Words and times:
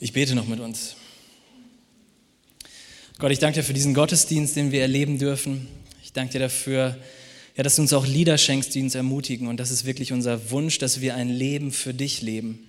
Ich 0.00 0.12
bete 0.12 0.36
noch 0.36 0.46
mit 0.46 0.60
uns. 0.60 0.94
Gott, 3.18 3.32
ich 3.32 3.40
danke 3.40 3.58
dir 3.58 3.64
für 3.64 3.74
diesen 3.74 3.94
Gottesdienst, 3.94 4.54
den 4.54 4.70
wir 4.70 4.80
erleben 4.80 5.18
dürfen. 5.18 5.66
Ich 6.04 6.12
danke 6.12 6.34
dir 6.34 6.38
dafür, 6.38 6.96
ja, 7.56 7.64
dass 7.64 7.74
du 7.74 7.82
uns 7.82 7.92
auch 7.92 8.06
Lieder 8.06 8.38
schenkst, 8.38 8.72
die 8.76 8.80
uns 8.80 8.94
ermutigen. 8.94 9.48
Und 9.48 9.58
das 9.58 9.72
ist 9.72 9.86
wirklich 9.86 10.12
unser 10.12 10.52
Wunsch, 10.52 10.78
dass 10.78 11.00
wir 11.00 11.16
ein 11.16 11.28
Leben 11.28 11.72
für 11.72 11.94
dich 11.94 12.22
leben. 12.22 12.60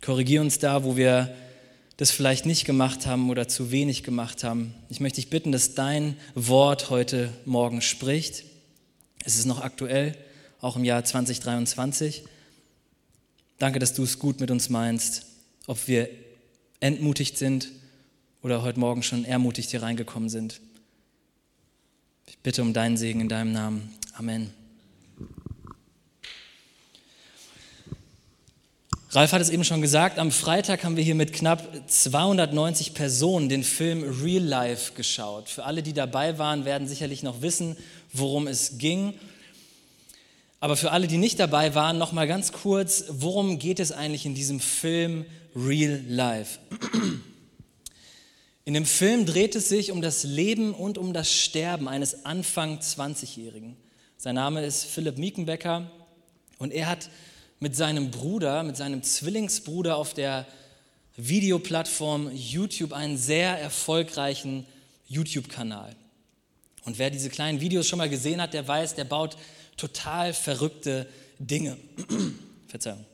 Korrigier 0.00 0.40
uns 0.40 0.58
da, 0.58 0.82
wo 0.82 0.96
wir 0.96 1.36
das 1.98 2.10
vielleicht 2.10 2.46
nicht 2.46 2.64
gemacht 2.64 3.04
haben 3.04 3.28
oder 3.28 3.48
zu 3.48 3.70
wenig 3.70 4.02
gemacht 4.02 4.42
haben. 4.42 4.74
Ich 4.88 5.00
möchte 5.00 5.16
dich 5.16 5.28
bitten, 5.28 5.52
dass 5.52 5.74
dein 5.74 6.16
Wort 6.34 6.88
heute 6.88 7.30
Morgen 7.44 7.82
spricht. 7.82 8.44
Es 9.26 9.36
ist 9.36 9.44
noch 9.44 9.60
aktuell, 9.60 10.16
auch 10.62 10.76
im 10.76 10.84
Jahr 10.84 11.04
2023. 11.04 12.22
Danke, 13.58 13.78
dass 13.78 13.92
du 13.92 14.04
es 14.04 14.18
gut 14.18 14.40
mit 14.40 14.50
uns 14.50 14.70
meinst, 14.70 15.26
ob 15.66 15.86
wir 15.86 16.08
entmutigt 16.86 17.36
sind 17.36 17.68
oder 18.42 18.62
heute 18.62 18.78
Morgen 18.78 19.02
schon 19.02 19.24
ermutigt 19.24 19.70
hier 19.70 19.82
reingekommen 19.82 20.28
sind. 20.28 20.60
Ich 22.28 22.38
bitte 22.38 22.62
um 22.62 22.72
deinen 22.72 22.96
Segen 22.96 23.20
in 23.20 23.28
deinem 23.28 23.52
Namen. 23.52 23.90
Amen. 24.14 24.52
Ralf 29.10 29.32
hat 29.32 29.40
es 29.40 29.50
eben 29.50 29.64
schon 29.64 29.80
gesagt, 29.80 30.18
am 30.18 30.30
Freitag 30.30 30.84
haben 30.84 30.96
wir 30.96 31.02
hier 31.02 31.14
mit 31.14 31.32
knapp 31.32 31.68
290 31.88 32.94
Personen 32.94 33.48
den 33.48 33.64
Film 33.64 34.04
Real 34.22 34.42
Life 34.42 34.92
geschaut. 34.94 35.48
Für 35.48 35.64
alle, 35.64 35.82
die 35.82 35.92
dabei 35.92 36.38
waren, 36.38 36.64
werden 36.64 36.86
sicherlich 36.86 37.22
noch 37.22 37.42
wissen, 37.42 37.76
worum 38.12 38.46
es 38.46 38.78
ging. 38.78 39.14
Aber 40.58 40.76
für 40.76 40.90
alle, 40.90 41.06
die 41.06 41.18
nicht 41.18 41.38
dabei 41.38 41.74
waren, 41.74 41.98
noch 41.98 42.12
mal 42.12 42.26
ganz 42.26 42.52
kurz, 42.52 43.04
worum 43.08 43.58
geht 43.58 43.78
es 43.78 43.92
eigentlich 43.92 44.24
in 44.24 44.34
diesem 44.34 44.58
Film 44.58 45.26
Real 45.54 46.02
Life? 46.08 46.58
In 48.64 48.74
dem 48.74 48.86
Film 48.86 49.26
dreht 49.26 49.54
es 49.54 49.68
sich 49.68 49.92
um 49.92 50.02
das 50.02 50.24
Leben 50.24 50.74
und 50.74 50.98
um 50.98 51.12
das 51.12 51.32
Sterben 51.32 51.88
eines 51.88 52.24
Anfang 52.24 52.78
20-Jährigen. 52.78 53.76
Sein 54.16 54.34
Name 54.34 54.64
ist 54.64 54.84
Philipp 54.84 55.18
Miekenbecker 55.18 55.90
und 56.58 56.72
er 56.72 56.88
hat 56.88 57.10
mit 57.60 57.76
seinem 57.76 58.10
Bruder, 58.10 58.62
mit 58.62 58.76
seinem 58.76 59.02
Zwillingsbruder 59.02 59.96
auf 59.96 60.14
der 60.14 60.46
Videoplattform 61.16 62.30
YouTube 62.34 62.92
einen 62.92 63.18
sehr 63.18 63.58
erfolgreichen 63.58 64.66
YouTube-Kanal. 65.06 65.94
Und 66.84 66.98
wer 66.98 67.10
diese 67.10 67.30
kleinen 67.30 67.60
Videos 67.60 67.86
schon 67.86 67.98
mal 67.98 68.08
gesehen 68.08 68.40
hat, 68.40 68.54
der 68.54 68.66
weiß, 68.66 68.94
der 68.94 69.04
baut 69.04 69.36
total 69.76 70.32
verrückte 70.32 71.06
Dinge. 71.38 71.76
Verzeihung. 72.68 73.04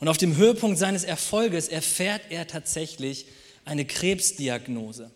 Und 0.00 0.08
auf 0.08 0.18
dem 0.18 0.36
Höhepunkt 0.36 0.78
seines 0.78 1.04
Erfolges 1.04 1.68
erfährt 1.68 2.22
er 2.30 2.46
tatsächlich 2.46 3.26
eine 3.64 3.84
Krebsdiagnose. 3.84 5.10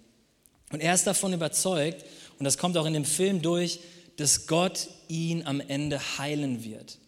Und 0.70 0.80
er 0.80 0.94
ist 0.94 1.06
davon 1.06 1.32
überzeugt, 1.32 2.04
und 2.38 2.44
das 2.44 2.58
kommt 2.58 2.76
auch 2.76 2.86
in 2.86 2.94
dem 2.94 3.04
Film 3.04 3.42
durch, 3.42 3.80
dass 4.16 4.46
Gott 4.46 4.88
ihn 5.08 5.44
am 5.46 5.60
Ende 5.60 6.00
heilen 6.18 6.64
wird. 6.64 6.98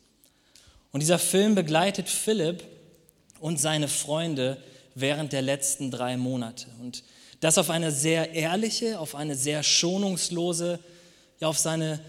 Und 0.93 1.01
dieser 1.01 1.19
Film 1.19 1.55
begleitet 1.55 2.09
Philipp 2.09 2.65
und 3.39 3.61
seine 3.61 3.89
Freunde 3.89 4.59
während 4.95 5.33
der 5.33 5.43
letzten 5.43 5.91
drei 5.91 6.17
Monate. 6.17 6.67
Und 6.81 7.05
das 7.41 7.59
auf 7.59 7.71
eine 7.71 7.91
sehr 7.93 8.33
ehrliche, 8.35 8.99
auf 8.99 9.15
eine 9.15 9.35
sehr 9.35 9.63
schonungslose, 9.63 10.79
ja, 11.41 11.49
auf 11.49 11.59
seine 11.59 12.01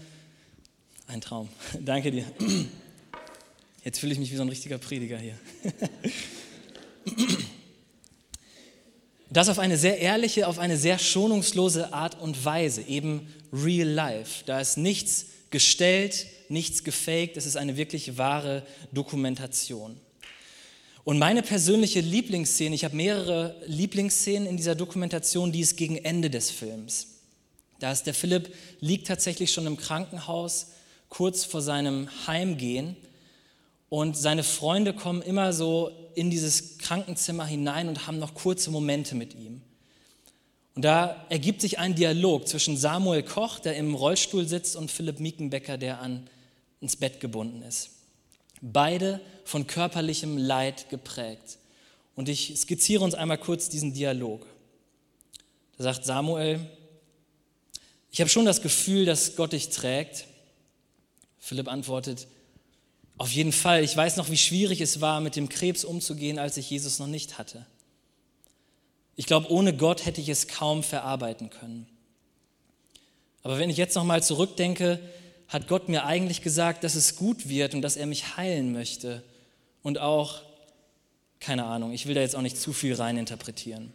ein 1.12 1.20
Traum. 1.20 1.48
Danke 1.80 2.10
dir. 2.10 2.24
Jetzt 3.84 3.98
fühle 3.98 4.12
ich 4.12 4.18
mich 4.18 4.32
wie 4.32 4.36
so 4.36 4.42
ein 4.42 4.48
richtiger 4.48 4.78
Prediger 4.78 5.18
hier. 5.18 5.38
Das 9.30 9.48
auf 9.48 9.58
eine 9.58 9.78
sehr 9.78 9.98
ehrliche, 9.98 10.46
auf 10.46 10.58
eine 10.58 10.76
sehr 10.76 10.98
schonungslose 10.98 11.94
Art 11.94 12.20
und 12.20 12.44
Weise, 12.44 12.82
eben 12.82 13.32
real 13.50 13.88
life. 13.88 14.44
Da 14.44 14.60
ist 14.60 14.76
nichts 14.76 15.24
gestellt, 15.48 16.26
nichts 16.50 16.84
gefaked, 16.84 17.38
es 17.38 17.46
ist 17.46 17.56
eine 17.56 17.78
wirklich 17.78 18.18
wahre 18.18 18.62
Dokumentation. 18.92 19.98
Und 21.04 21.18
meine 21.18 21.40
persönliche 21.40 22.00
Lieblingsszene, 22.00 22.74
ich 22.74 22.84
habe 22.84 22.94
mehrere 22.94 23.56
Lieblingsszenen 23.66 24.46
in 24.46 24.58
dieser 24.58 24.74
Dokumentation, 24.74 25.50
die 25.50 25.60
ist 25.60 25.78
gegen 25.78 25.96
Ende 25.96 26.28
des 26.28 26.50
Films. 26.50 27.06
Da 27.78 27.90
ist 27.90 28.02
der 28.02 28.12
Philipp, 28.12 28.54
liegt 28.80 29.06
tatsächlich 29.06 29.50
schon 29.50 29.64
im 29.64 29.78
Krankenhaus, 29.78 30.72
kurz 31.12 31.44
vor 31.44 31.60
seinem 31.60 32.08
Heimgehen. 32.26 32.96
Und 33.90 34.16
seine 34.16 34.42
Freunde 34.42 34.94
kommen 34.94 35.20
immer 35.20 35.52
so 35.52 35.90
in 36.14 36.30
dieses 36.30 36.78
Krankenzimmer 36.78 37.44
hinein 37.44 37.88
und 37.88 38.06
haben 38.06 38.18
noch 38.18 38.32
kurze 38.32 38.70
Momente 38.70 39.14
mit 39.14 39.34
ihm. 39.34 39.60
Und 40.74 40.86
da 40.86 41.26
ergibt 41.28 41.60
sich 41.60 41.78
ein 41.78 41.94
Dialog 41.94 42.48
zwischen 42.48 42.78
Samuel 42.78 43.22
Koch, 43.22 43.58
der 43.58 43.76
im 43.76 43.94
Rollstuhl 43.94 44.48
sitzt, 44.48 44.74
und 44.74 44.90
Philipp 44.90 45.20
Miekenbecker, 45.20 45.76
der 45.76 46.00
an, 46.00 46.30
ins 46.80 46.96
Bett 46.96 47.20
gebunden 47.20 47.60
ist. 47.60 47.90
Beide 48.62 49.20
von 49.44 49.66
körperlichem 49.66 50.38
Leid 50.38 50.88
geprägt. 50.88 51.58
Und 52.16 52.30
ich 52.30 52.54
skizziere 52.56 53.04
uns 53.04 53.12
einmal 53.12 53.36
kurz 53.36 53.68
diesen 53.68 53.92
Dialog. 53.92 54.46
Da 55.76 55.84
sagt 55.84 56.06
Samuel, 56.06 56.58
ich 58.10 58.20
habe 58.20 58.30
schon 58.30 58.46
das 58.46 58.62
Gefühl, 58.62 59.04
dass 59.04 59.36
Gott 59.36 59.52
dich 59.52 59.68
trägt, 59.68 60.31
Philipp 61.42 61.66
antwortet, 61.66 62.28
auf 63.18 63.32
jeden 63.32 63.52
Fall, 63.52 63.82
ich 63.82 63.96
weiß 63.96 64.16
noch, 64.16 64.30
wie 64.30 64.38
schwierig 64.38 64.80
es 64.80 65.00
war, 65.00 65.20
mit 65.20 65.34
dem 65.34 65.48
Krebs 65.48 65.84
umzugehen, 65.84 66.38
als 66.38 66.56
ich 66.56 66.70
Jesus 66.70 67.00
noch 67.00 67.08
nicht 67.08 67.36
hatte. 67.36 67.66
Ich 69.16 69.26
glaube, 69.26 69.50
ohne 69.50 69.76
Gott 69.76 70.06
hätte 70.06 70.20
ich 70.20 70.28
es 70.28 70.46
kaum 70.46 70.84
verarbeiten 70.84 71.50
können. 71.50 71.88
Aber 73.42 73.58
wenn 73.58 73.70
ich 73.70 73.76
jetzt 73.76 73.96
nochmal 73.96 74.22
zurückdenke, 74.22 75.00
hat 75.48 75.66
Gott 75.66 75.88
mir 75.88 76.06
eigentlich 76.06 76.42
gesagt, 76.42 76.84
dass 76.84 76.94
es 76.94 77.16
gut 77.16 77.48
wird 77.48 77.74
und 77.74 77.82
dass 77.82 77.96
er 77.96 78.06
mich 78.06 78.36
heilen 78.36 78.72
möchte. 78.72 79.24
Und 79.82 79.98
auch, 79.98 80.42
keine 81.40 81.64
Ahnung, 81.64 81.92
ich 81.92 82.06
will 82.06 82.14
da 82.14 82.20
jetzt 82.20 82.36
auch 82.36 82.42
nicht 82.42 82.56
zu 82.56 82.72
viel 82.72 82.94
reininterpretieren. 82.94 83.92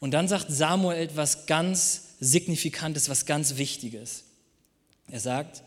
Und 0.00 0.10
dann 0.10 0.26
sagt 0.26 0.46
Samuel 0.50 0.98
etwas 0.98 1.46
ganz 1.46 2.16
Signifikantes, 2.18 3.08
was 3.08 3.26
ganz 3.26 3.56
Wichtiges. 3.58 4.24
Er 5.08 5.20
sagt, 5.20 5.62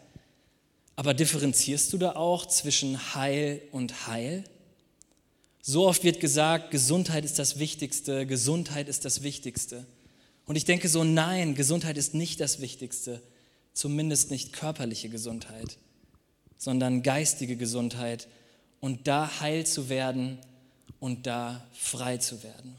aber 0.95 1.13
differenzierst 1.13 1.91
du 1.93 1.97
da 1.97 2.15
auch 2.15 2.45
zwischen 2.45 3.15
Heil 3.15 3.61
und 3.71 4.07
Heil? 4.07 4.43
So 5.61 5.87
oft 5.87 6.03
wird 6.03 6.19
gesagt, 6.19 6.71
Gesundheit 6.71 7.25
ist 7.25 7.39
das 7.39 7.59
Wichtigste, 7.59 8.25
Gesundheit 8.25 8.87
ist 8.87 9.03
das 9.03 9.23
Wichtigste. 9.23 9.85
Und 10.45 10.55
ich 10.55 10.65
denke 10.65 10.87
so, 10.87 11.03
nein, 11.03 11.55
Gesundheit 11.55 11.97
ist 11.97 12.13
nicht 12.13 12.39
das 12.39 12.61
Wichtigste, 12.61 13.21
zumindest 13.73 14.29
nicht 14.29 14.53
körperliche 14.53 15.09
Gesundheit, 15.09 15.77
sondern 16.57 17.01
geistige 17.01 17.57
Gesundheit 17.57 18.27
und 18.79 19.07
da 19.07 19.39
heil 19.39 19.65
zu 19.65 19.89
werden 19.89 20.37
und 20.99 21.25
da 21.25 21.67
frei 21.73 22.17
zu 22.17 22.43
werden. 22.43 22.75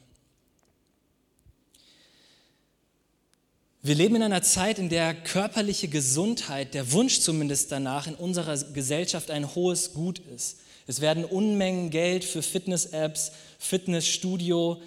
Wir 3.87 3.95
leben 3.95 4.17
in 4.17 4.25
einer 4.25 4.43
Zeit, 4.43 4.81
in 4.81 4.89
der 4.89 5.15
körperliche 5.15 5.87
Gesundheit, 5.87 6.75
der 6.75 6.91
Wunsch 6.91 7.21
zumindest 7.21 7.71
danach, 7.71 8.09
in 8.09 8.17
unserer 8.17 8.59
Gesellschaft 8.73 9.31
ein 9.31 9.55
hohes 9.55 9.95
Gut 9.95 10.19
ist. 10.19 10.59
Es 10.89 11.01
werden 11.01 11.25
Unmengen 11.25 11.91
Geld 11.91 12.25
für 12.25 12.43
Fitness-Apps, 12.43 13.31
Fitnessstudio, 13.61 14.83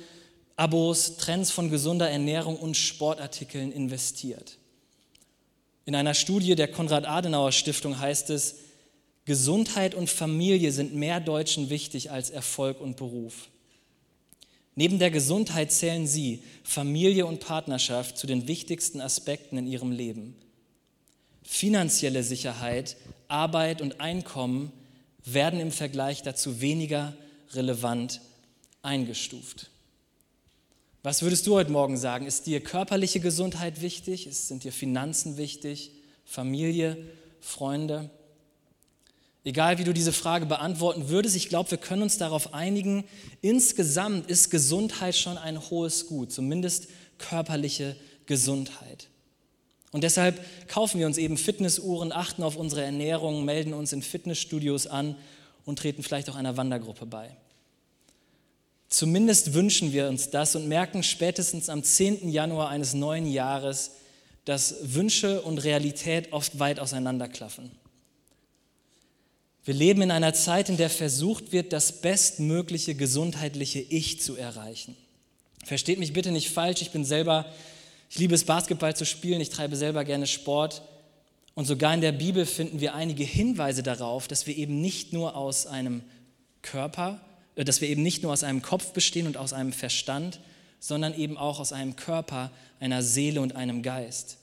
Abos, 0.58 1.16
Trends 1.16 1.50
von 1.50 1.70
gesunder 1.70 2.10
Ernährung 2.10 2.58
und 2.58 2.76
Sportartikeln 2.76 3.72
investiert. 3.72 4.58
In 5.86 5.96
einer 5.96 6.13
Studie 6.13 6.56
der 6.56 6.68
Konrad-Adenauer-Stiftung 6.68 8.00
heißt 8.00 8.30
es, 8.31 8.56
Gesundheit 9.24 9.96
und 9.96 10.10
Familie 10.10 10.74
sind 10.74 10.94
mehr 10.94 11.22
Deutschen 11.22 11.69
wichtig 11.69 12.12
als 12.12 12.31
Erfolg 12.31 12.81
und 12.81 12.98
Beruf. 12.98 13.48
Neben 14.80 14.98
der 14.98 15.12
Gesundheit 15.12 15.74
zählen 15.74 16.08
sie, 16.08 16.42
Familie 16.64 17.26
und 17.26 17.42
Partnerschaft, 17.42 18.18
zu 18.18 18.28
den 18.28 18.48
wichtigsten 18.48 19.02
Aspekten 19.02 19.58
in 19.58 19.68
ihrem 19.68 19.92
Leben. 19.92 20.38
Finanzielle 21.44 22.24
Sicherheit, 22.24 22.96
Arbeit 23.28 23.81
und 23.81 24.00
Einkommen 24.00 24.72
werden 25.26 25.60
im 25.60 25.74
Vergleich 25.74 26.24
dazu 26.24 26.62
weniger 26.62 27.14
relevant 27.52 28.22
eingestuft. 28.81 29.70
Was 31.04 31.24
würdest 31.24 31.46
du 31.46 31.56
heute 31.56 31.74
Morgen 31.74 31.98
sagen? 31.98 32.25
Ist 32.25 32.48
dir 32.48 32.62
körperliche 32.62 33.20
Gesundheit 33.20 33.82
wichtig? 33.82 34.30
Sind 34.32 34.64
dir 34.64 34.72
Finanzen 34.72 35.36
wichtig? 35.36 35.92
Familie, 36.24 36.96
Freunde? 37.42 38.10
Egal 39.45 39.77
wie 39.77 39.86
du 39.86 39.94
diese 39.94 40.12
Frage 40.12 40.45
beantworten 40.45 41.09
würdest, 41.09 41.36
ich 41.36 41.50
glaube, 41.50 41.71
wir 41.71 41.77
können 41.77 42.01
uns 42.01 42.18
darauf 42.18 42.53
einigen, 42.53 43.06
insgesamt 43.41 44.30
ist 44.30 44.50
Gesundheit 44.50 45.15
schon 45.15 45.38
ein 45.38 45.69
hohes 45.69 46.07
Gut, 46.07 46.31
zumindest 46.31 46.88
körperliche 47.18 47.95
Gesundheit. 48.25 49.07
Und 49.91 50.03
deshalb 50.03 50.39
kaufen 50.68 51.00
wir 51.00 51.07
uns 51.07 51.18
eben 51.18 51.38
Fitnessuhren, 51.38 52.12
achten 52.12 52.44
auf 52.44 52.57
unsere 52.57 52.83
Ernährung, 52.83 53.45
melden 53.45 53.74
uns 53.74 53.94
in 53.94 54.01
Fitnessstudios 54.01 54.88
an 54.88 55.15
und 55.65 55.80
treten 55.80 56.03
vielleicht 56.03 56.30
auch 56.30 56.36
einer 56.36 56.57
Wandergruppe 56.57 57.06
bei. 57.06 57.36
Zumindest 58.89 59.53
wünschen 59.53 59.94
wir 59.94 60.09
uns 60.09 60.31
das 60.31 60.56
und 60.56 60.68
merken 60.68 61.03
spätestens 61.03 61.69
am 61.69 61.83
10. 61.83 62.30
Januar 62.30 62.69
eines 62.69 62.94
neuen 62.94 63.25
Jahres, 63.25 63.91
dass 64.45 64.75
Wünsche 64.95 65.41
und 65.41 65.59
Realität 65.59 66.33
oft 66.33 66.59
weit 66.59 66.80
auseinanderklaffen. 66.80 67.71
Wir 69.66 69.74
leben 69.74 70.02
in 70.02 70.12
einer 70.12 70.34
Zeit, 70.34 70.70
in 70.70 70.78
der 70.78 70.90
versucht 70.90 71.52
wird, 71.52 71.74
das 71.74 72.02
bestmögliche 72.02 72.96
gesundheitliche 72.96 73.80
Ich 73.80 74.22
zu 74.22 74.36
erreichen. 74.36 74.96
Versteht 75.66 76.00
mich 76.00 76.14
bitte 76.14 76.32
nicht 76.32 76.50
falsch, 76.50 76.82
ich 76.82 76.92
bin 76.92 77.06
selber, 77.06 77.46
ich 78.10 78.18
liebe 78.18 78.34
es, 78.34 78.46
Basketball 78.46 78.96
zu 78.96 79.06
spielen, 79.06 79.42
ich 79.42 79.50
treibe 79.50 79.76
selber 79.76 80.06
gerne 80.06 80.28
Sport. 80.28 80.82
Und 81.54 81.66
sogar 81.66 81.94
in 81.94 82.02
der 82.02 82.14
Bibel 82.14 82.46
finden 82.46 82.80
wir 82.80 82.96
einige 82.96 83.24
Hinweise 83.24 83.84
darauf, 83.84 84.28
dass 84.28 84.48
wir 84.48 84.58
eben 84.58 84.80
nicht 84.82 85.12
nur 85.12 85.36
aus 85.36 85.68
einem 85.68 86.04
Körper, 86.62 87.22
äh, 87.56 87.66
dass 87.66 87.82
wir 87.82 87.90
eben 87.90 88.02
nicht 88.02 88.24
nur 88.24 88.32
aus 88.32 88.44
einem 88.44 88.62
Kopf 88.62 88.94
bestehen 88.94 89.28
und 89.28 89.38
aus 89.38 89.54
einem 89.54 89.74
Verstand, 89.74 90.40
sondern 90.80 91.14
eben 91.14 91.38
auch 91.38 91.60
aus 91.60 91.74
einem 91.74 91.98
Körper, 91.98 92.52
einer 92.80 93.04
Seele 93.04 93.42
und 93.42 93.56
einem 93.56 93.84
Geist. 93.84 94.38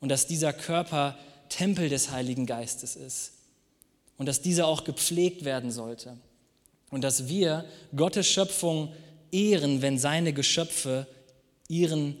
Und 0.00 0.08
dass 0.10 0.28
dieser 0.28 0.52
Körper 0.52 1.18
Tempel 1.48 1.88
des 1.88 2.10
Heiligen 2.10 2.46
Geistes 2.46 2.96
ist. 2.96 3.32
Und 4.16 4.26
dass 4.26 4.42
dieser 4.42 4.66
auch 4.66 4.84
gepflegt 4.84 5.44
werden 5.44 5.70
sollte. 5.70 6.16
Und 6.90 7.02
dass 7.02 7.28
wir 7.28 7.64
Gottes 7.96 8.26
Schöpfung 8.26 8.92
ehren, 9.32 9.82
wenn 9.82 9.98
seine 9.98 10.32
Geschöpfe 10.32 11.06
ihren 11.68 12.16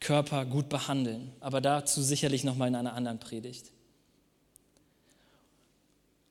Körper 0.00 0.44
gut 0.44 0.68
behandeln. 0.68 1.32
Aber 1.40 1.60
dazu 1.60 2.02
sicherlich 2.02 2.44
nochmal 2.44 2.68
in 2.68 2.74
einer 2.74 2.94
anderen 2.94 3.18
Predigt. 3.18 3.72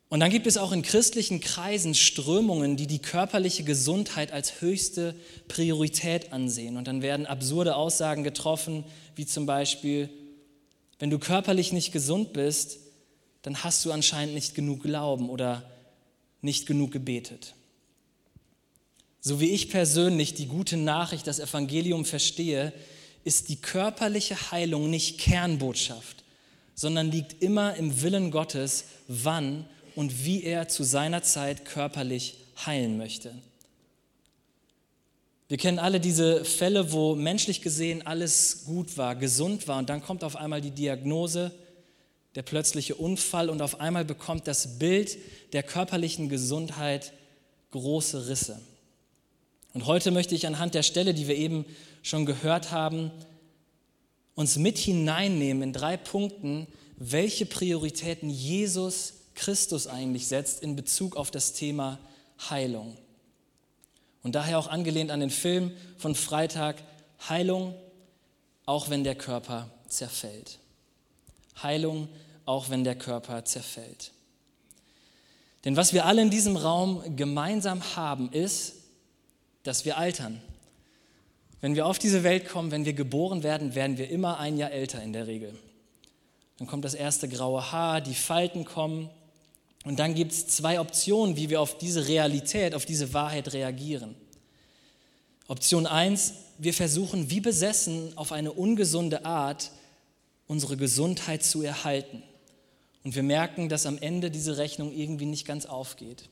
Und 0.10 0.22
dann 0.22 0.32
gibt 0.32 0.48
es 0.48 0.56
auch 0.56 0.72
in 0.72 0.84
christlichen 0.84 1.42
Kreisen 1.42 1.94
Strömungen, 1.94 2.78
die 2.78 2.88
die 2.88 3.00
körperliche 3.00 3.64
Gesundheit 3.64 4.32
als 4.32 4.62
höchste 4.62 5.16
Priorität 5.50 6.32
ansehen. 6.32 6.78
Und 6.78 6.88
dann 6.88 7.02
werden 7.02 7.26
absurde 7.26 7.76
Aussagen 7.76 8.24
getroffen, 8.24 8.86
wie 9.16 9.26
zum 9.26 9.46
Beispiel, 9.46 10.10
wenn 11.00 11.10
du 11.10 11.20
körperlich 11.20 11.74
nicht 11.74 11.92
gesund 11.92 12.32
bist, 12.32 12.80
dann 13.48 13.64
hast 13.64 13.86
du 13.86 13.94
anscheinend 13.94 14.34
nicht 14.34 14.56
genug 14.56 14.84
Glauben 14.84 15.30
oder 15.30 15.64
nicht 16.42 16.66
genug 16.66 16.92
gebetet. 16.92 17.56
So 19.22 19.40
wie 19.40 19.52
ich 19.52 19.70
persönlich 19.70 20.34
die 20.34 20.48
gute 20.48 20.76
Nachricht, 20.76 21.28
das 21.28 21.40
Evangelium 21.40 22.04
verstehe, 22.04 22.74
ist 23.24 23.48
die 23.48 23.56
körperliche 23.56 24.52
Heilung 24.52 24.90
nicht 24.90 25.18
Kernbotschaft, 25.18 26.26
sondern 26.76 27.10
liegt 27.10 27.42
immer 27.42 27.76
im 27.76 28.02
Willen 28.02 28.32
Gottes, 28.32 28.84
wann 29.08 29.66
und 29.96 30.26
wie 30.26 30.44
er 30.44 30.68
zu 30.68 30.84
seiner 30.84 31.24
Zeit 31.24 31.64
körperlich 31.64 32.36
heilen 32.66 32.98
möchte. 32.98 33.34
Wir 35.48 35.56
kennen 35.56 35.80
alle 35.80 36.02
diese 36.02 36.44
Fälle, 36.44 36.92
wo 36.92 37.16
menschlich 37.16 37.62
gesehen 37.62 38.06
alles 38.06 38.66
gut 38.66 38.98
war, 38.98 39.16
gesund 39.16 39.70
war 39.70 39.78
und 39.78 39.88
dann 39.88 40.04
kommt 40.04 40.26
auf 40.26 40.36
einmal 40.36 40.60
die 40.60 40.72
Diagnose, 40.72 41.54
der 42.38 42.44
plötzliche 42.44 42.94
Unfall 42.94 43.50
und 43.50 43.64
auf 43.64 43.82
einmal 43.82 44.06
bekommt 44.06 44.46
das 44.46 44.78
Bild 44.78 45.18
der 45.54 45.64
körperlichen 45.64 46.30
Gesundheit 46.30 47.12
große 47.72 48.28
Risse. 48.28 48.62
Und 49.74 49.88
heute 49.88 50.12
möchte 50.12 50.36
ich 50.36 50.46
anhand 50.46 50.76
der 50.76 50.84
Stelle, 50.84 51.16
die 51.16 51.28
wir 51.28 51.36
eben 51.36 51.66
schon 52.04 52.28
gehört 52.28 52.70
haben, 52.70 53.10
uns 54.36 54.56
mit 54.56 54.78
hineinnehmen 54.78 55.64
in 55.64 55.74
drei 55.74 55.98
Punkten, 55.98 56.68
welche 56.98 57.48
Prioritäten 57.48 58.30
Jesus 58.30 59.14
Christus 59.34 59.88
eigentlich 59.88 60.28
setzt 60.28 60.62
in 60.62 60.76
Bezug 60.76 61.18
auf 61.18 61.32
das 61.32 61.54
Thema 61.54 61.98
Heilung. 62.52 62.96
Und 64.22 64.36
daher 64.36 64.60
auch 64.60 64.68
angelehnt 64.68 65.10
an 65.10 65.22
den 65.22 65.32
Film 65.32 65.72
von 65.98 66.14
Freitag, 66.14 66.84
Heilung, 67.28 67.74
auch 68.68 68.92
wenn 68.92 69.04
der 69.04 69.16
Körper 69.16 69.72
zerfällt. 69.88 70.60
Heilung, 71.64 72.08
auch 72.48 72.70
wenn 72.70 72.84
der 72.84 72.96
Körper 72.96 73.46
zerfällt. 73.46 74.12
Denn 75.66 75.76
was 75.76 75.94
wir 75.94 76.06
alle 76.06 76.22
in 76.22 76.30
diesem 76.30 76.56
Raum 76.56 77.16
gemeinsam 77.16 77.96
haben, 77.96 78.32
ist, 78.32 78.74
dass 79.64 79.86
wir 79.86 79.98
altern. 79.98 80.42
Wenn 81.62 81.76
wir 81.76 81.86
auf 81.86 82.00
diese 82.00 82.24
Welt 82.24 82.48
kommen, 82.48 82.72
wenn 82.72 82.86
wir 82.86 82.94
geboren 82.94 83.44
werden, 83.44 83.76
werden 83.76 83.98
wir 83.98 84.10
immer 84.10 84.40
ein 84.40 84.58
Jahr 84.58 84.72
älter 84.72 85.04
in 85.04 85.14
der 85.14 85.28
Regel. 85.28 85.54
Dann 86.58 86.68
kommt 86.68 86.86
das 86.86 86.94
erste 86.94 87.28
graue 87.28 87.72
Haar, 87.72 88.02
die 88.02 88.16
Falten 88.16 88.66
kommen, 88.66 89.10
und 89.88 90.00
dann 90.00 90.16
gibt 90.16 90.34
es 90.34 90.48
zwei 90.48 90.82
Optionen, 90.82 91.38
wie 91.38 91.50
wir 91.50 91.62
auf 91.62 91.78
diese 91.78 92.10
Realität, 92.10 92.76
auf 92.76 92.86
diese 92.86 93.14
Wahrheit 93.14 93.54
reagieren. 93.54 94.16
Option 95.48 95.88
1, 95.88 96.34
wir 96.58 96.74
versuchen 96.74 97.30
wie 97.30 97.40
besessen 97.40 98.12
auf 98.18 98.34
eine 98.34 98.52
ungesunde 98.52 99.26
Art 99.26 99.72
unsere 100.46 100.76
Gesundheit 100.76 101.42
zu 101.42 101.62
erhalten. 101.62 102.22
Und 103.08 103.16
wir 103.16 103.24
merken, 103.24 103.70
dass 103.70 103.86
am 103.86 103.98
Ende 103.98 104.30
diese 104.30 104.58
Rechnung 104.58 104.92
irgendwie 104.92 105.28
nicht 105.28 105.48
ganz 105.48 105.66
aufgeht. 105.66 106.28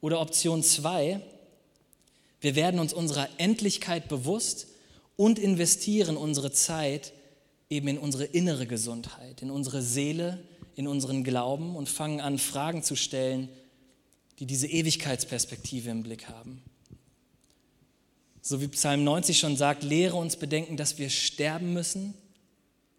Oder 0.00 0.20
Option 0.20 0.64
2, 0.64 1.20
wir 2.40 2.56
werden 2.56 2.80
uns 2.80 2.92
unserer 2.92 3.28
Endlichkeit 3.38 4.08
bewusst 4.08 4.66
und 5.14 5.38
investieren 5.38 6.16
unsere 6.16 6.50
Zeit 6.50 7.12
eben 7.70 7.86
in 7.86 7.98
unsere 7.98 8.24
innere 8.24 8.66
Gesundheit, 8.66 9.40
in 9.40 9.52
unsere 9.52 9.80
Seele, 9.80 10.42
in 10.74 10.88
unseren 10.88 11.22
Glauben 11.22 11.76
und 11.76 11.88
fangen 11.88 12.20
an, 12.20 12.38
Fragen 12.38 12.82
zu 12.82 12.96
stellen, 12.96 13.48
die 14.40 14.46
diese 14.46 14.66
Ewigkeitsperspektive 14.66 15.88
im 15.88 16.02
Blick 16.02 16.28
haben. 16.28 16.64
So 18.42 18.60
wie 18.60 18.66
Psalm 18.66 19.04
90 19.04 19.38
schon 19.38 19.56
sagt, 19.56 19.84
lehre 19.84 20.16
uns 20.16 20.34
bedenken, 20.34 20.76
dass 20.76 20.98
wir 20.98 21.10
sterben 21.10 21.72
müssen. 21.72 22.14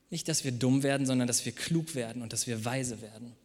Nicht, 0.10 0.28
dass 0.28 0.44
wir 0.44 0.52
dumm 0.52 0.84
werden, 0.84 1.06
sondern 1.06 1.28
dass 1.28 1.46
wir 1.46 1.52
klug 1.52 1.96
werden 1.96 2.22
und 2.22 2.34
dass 2.34 2.48
wir 2.48 2.66
weise 2.66 3.02
werden. 3.02 3.36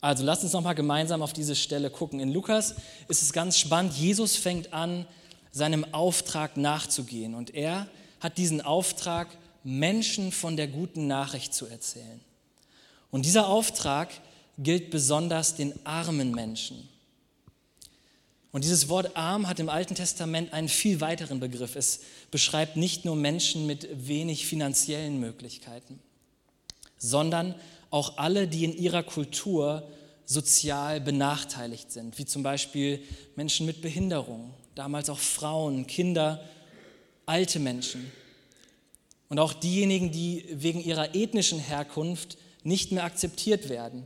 Also 0.00 0.24
lasst 0.24 0.44
uns 0.44 0.52
nochmal 0.52 0.74
gemeinsam 0.74 1.22
auf 1.22 1.32
diese 1.32 1.56
Stelle 1.56 1.90
gucken. 1.90 2.20
In 2.20 2.32
Lukas 2.32 2.74
ist 3.08 3.22
es 3.22 3.32
ganz 3.32 3.58
spannend. 3.58 3.94
Jesus 3.94 4.36
fängt 4.36 4.72
an, 4.72 5.06
seinem 5.50 5.92
Auftrag 5.92 6.56
nachzugehen. 6.56 7.34
Und 7.34 7.54
er 7.54 7.88
hat 8.20 8.38
diesen 8.38 8.60
Auftrag, 8.60 9.28
Menschen 9.64 10.30
von 10.32 10.56
der 10.56 10.68
guten 10.68 11.08
Nachricht 11.08 11.52
zu 11.52 11.66
erzählen. 11.66 12.20
Und 13.10 13.24
dieser 13.24 13.48
Auftrag 13.48 14.10
gilt 14.58 14.90
besonders 14.90 15.56
den 15.56 15.74
armen 15.84 16.30
Menschen. 16.32 16.88
Und 18.58 18.64
dieses 18.64 18.88
Wort 18.88 19.16
arm 19.16 19.46
hat 19.46 19.60
im 19.60 19.68
Alten 19.68 19.94
Testament 19.94 20.52
einen 20.52 20.68
viel 20.68 21.00
weiteren 21.00 21.38
Begriff. 21.38 21.76
Es 21.76 22.00
beschreibt 22.32 22.76
nicht 22.76 23.04
nur 23.04 23.14
Menschen 23.14 23.68
mit 23.68 23.88
wenig 24.08 24.48
finanziellen 24.48 25.20
Möglichkeiten, 25.20 26.00
sondern 26.96 27.54
auch 27.90 28.18
alle, 28.18 28.48
die 28.48 28.64
in 28.64 28.76
ihrer 28.76 29.04
Kultur 29.04 29.88
sozial 30.24 31.00
benachteiligt 31.00 31.92
sind, 31.92 32.18
wie 32.18 32.24
zum 32.24 32.42
Beispiel 32.42 33.00
Menschen 33.36 33.64
mit 33.64 33.80
Behinderung, 33.80 34.52
damals 34.74 35.08
auch 35.08 35.20
Frauen, 35.20 35.86
Kinder, 35.86 36.42
alte 37.26 37.60
Menschen. 37.60 38.10
Und 39.28 39.38
auch 39.38 39.52
diejenigen, 39.52 40.10
die 40.10 40.44
wegen 40.50 40.80
ihrer 40.80 41.14
ethnischen 41.14 41.60
Herkunft 41.60 42.38
nicht 42.64 42.90
mehr 42.90 43.04
akzeptiert 43.04 43.68
werden. 43.68 44.04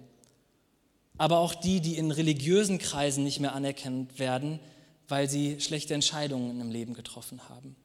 Aber 1.18 1.38
auch 1.38 1.54
die, 1.54 1.80
die 1.80 1.96
in 1.96 2.10
religiösen 2.10 2.78
Kreisen 2.78 3.24
nicht 3.24 3.40
mehr 3.40 3.54
anerkannt 3.54 4.18
werden, 4.18 4.60
weil 5.08 5.28
sie 5.28 5.60
schlechte 5.60 5.94
Entscheidungen 5.94 6.60
im 6.60 6.70
Leben 6.70 6.94
getroffen 6.94 7.48
haben. 7.48 7.76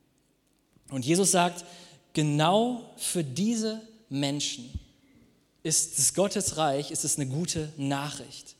Und 0.90 1.06
Jesus 1.06 1.32
sagt, 1.32 1.66
genau 2.14 2.94
für 2.98 3.24
diese 3.24 3.82
Menschen 4.10 4.70
ist 5.64 6.00
das 6.00 6.14
Gottesreich, 6.14 6.92
ist 6.92 7.04
es 7.04 7.18
eine 7.18 7.28
gute 7.28 7.74
Nachricht. 7.78 8.56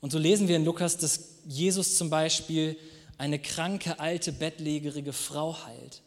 Und 0.00 0.12
so 0.12 0.18
lesen 0.18 0.48
wir 0.48 0.56
in 0.56 0.64
Lukas, 0.64 0.96
dass 0.96 1.40
Jesus 1.46 1.96
zum 1.96 2.08
Beispiel 2.08 2.76
eine 3.18 3.38
kranke, 3.38 3.98
alte, 3.98 4.32
bettlägerige 4.32 5.12
Frau 5.12 5.64
heilt. 5.66 6.02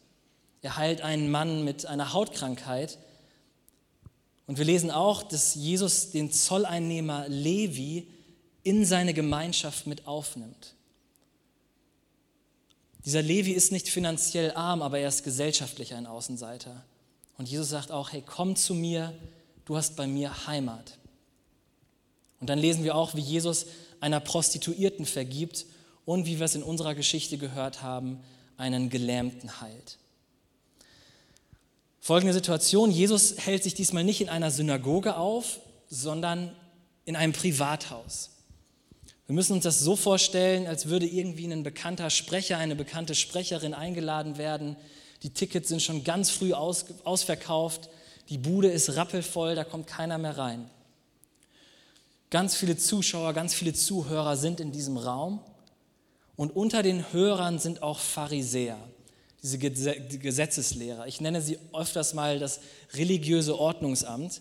Er 0.62 0.76
heilt 0.76 1.02
einen 1.02 1.30
Mann 1.30 1.62
mit 1.62 1.86
einer 1.86 2.12
Hautkrankheit, 2.12 2.98
und 4.46 4.58
wir 4.58 4.64
lesen 4.64 4.90
auch, 4.90 5.22
dass 5.22 5.54
Jesus 5.54 6.10
den 6.10 6.30
Zolleinnehmer 6.30 7.28
Levi 7.28 8.08
in 8.62 8.84
seine 8.84 9.14
Gemeinschaft 9.14 9.86
mit 9.86 10.06
aufnimmt. 10.06 10.74
Dieser 13.04 13.22
Levi 13.22 13.52
ist 13.52 13.72
nicht 13.72 13.88
finanziell 13.88 14.52
arm, 14.52 14.80
aber 14.82 14.98
er 14.98 15.08
ist 15.08 15.24
gesellschaftlich 15.24 15.94
ein 15.94 16.06
Außenseiter. 16.06 16.84
Und 17.36 17.48
Jesus 17.48 17.68
sagt 17.68 17.90
auch, 17.90 18.12
hey, 18.12 18.22
komm 18.24 18.56
zu 18.56 18.74
mir, 18.74 19.12
du 19.64 19.76
hast 19.76 19.96
bei 19.96 20.06
mir 20.06 20.46
Heimat. 20.46 20.98
Und 22.40 22.48
dann 22.48 22.58
lesen 22.58 22.84
wir 22.84 22.94
auch, 22.94 23.14
wie 23.14 23.20
Jesus 23.20 23.66
einer 24.00 24.20
Prostituierten 24.20 25.06
vergibt 25.06 25.66
und 26.04 26.26
wie 26.26 26.38
wir 26.38 26.44
es 26.46 26.54
in 26.54 26.62
unserer 26.62 26.94
Geschichte 26.94 27.38
gehört 27.38 27.82
haben, 27.82 28.20
einen 28.56 28.90
Gelähmten 28.90 29.60
heilt. 29.60 29.98
Folgende 32.04 32.34
Situation, 32.34 32.90
Jesus 32.90 33.38
hält 33.38 33.62
sich 33.62 33.72
diesmal 33.72 34.04
nicht 34.04 34.20
in 34.20 34.28
einer 34.28 34.50
Synagoge 34.50 35.16
auf, 35.16 35.60
sondern 35.88 36.54
in 37.06 37.16
einem 37.16 37.32
Privathaus. 37.32 38.28
Wir 39.26 39.34
müssen 39.34 39.54
uns 39.54 39.64
das 39.64 39.80
so 39.80 39.96
vorstellen, 39.96 40.66
als 40.66 40.90
würde 40.90 41.06
irgendwie 41.06 41.50
ein 41.50 41.62
bekannter 41.62 42.10
Sprecher, 42.10 42.58
eine 42.58 42.76
bekannte 42.76 43.14
Sprecherin 43.14 43.72
eingeladen 43.72 44.36
werden. 44.36 44.76
Die 45.22 45.30
Tickets 45.30 45.70
sind 45.70 45.80
schon 45.80 46.04
ganz 46.04 46.28
früh 46.28 46.52
aus, 46.52 46.84
ausverkauft. 47.04 47.88
Die 48.28 48.36
Bude 48.36 48.68
ist 48.68 48.96
rappelvoll, 48.96 49.54
da 49.54 49.64
kommt 49.64 49.86
keiner 49.86 50.18
mehr 50.18 50.36
rein. 50.36 50.68
Ganz 52.28 52.54
viele 52.54 52.76
Zuschauer, 52.76 53.32
ganz 53.32 53.54
viele 53.54 53.72
Zuhörer 53.72 54.36
sind 54.36 54.60
in 54.60 54.72
diesem 54.72 54.98
Raum. 54.98 55.40
Und 56.36 56.54
unter 56.54 56.82
den 56.82 57.14
Hörern 57.14 57.58
sind 57.58 57.82
auch 57.82 57.98
Pharisäer, 57.98 58.76
diese 59.44 59.58
Gesetzeslehrer. 59.58 61.06
Ich 61.06 61.20
nenne 61.20 61.42
sie 61.42 61.58
öfters 61.74 62.14
mal 62.14 62.38
das 62.38 62.60
religiöse 62.94 63.58
Ordnungsamt. 63.58 64.40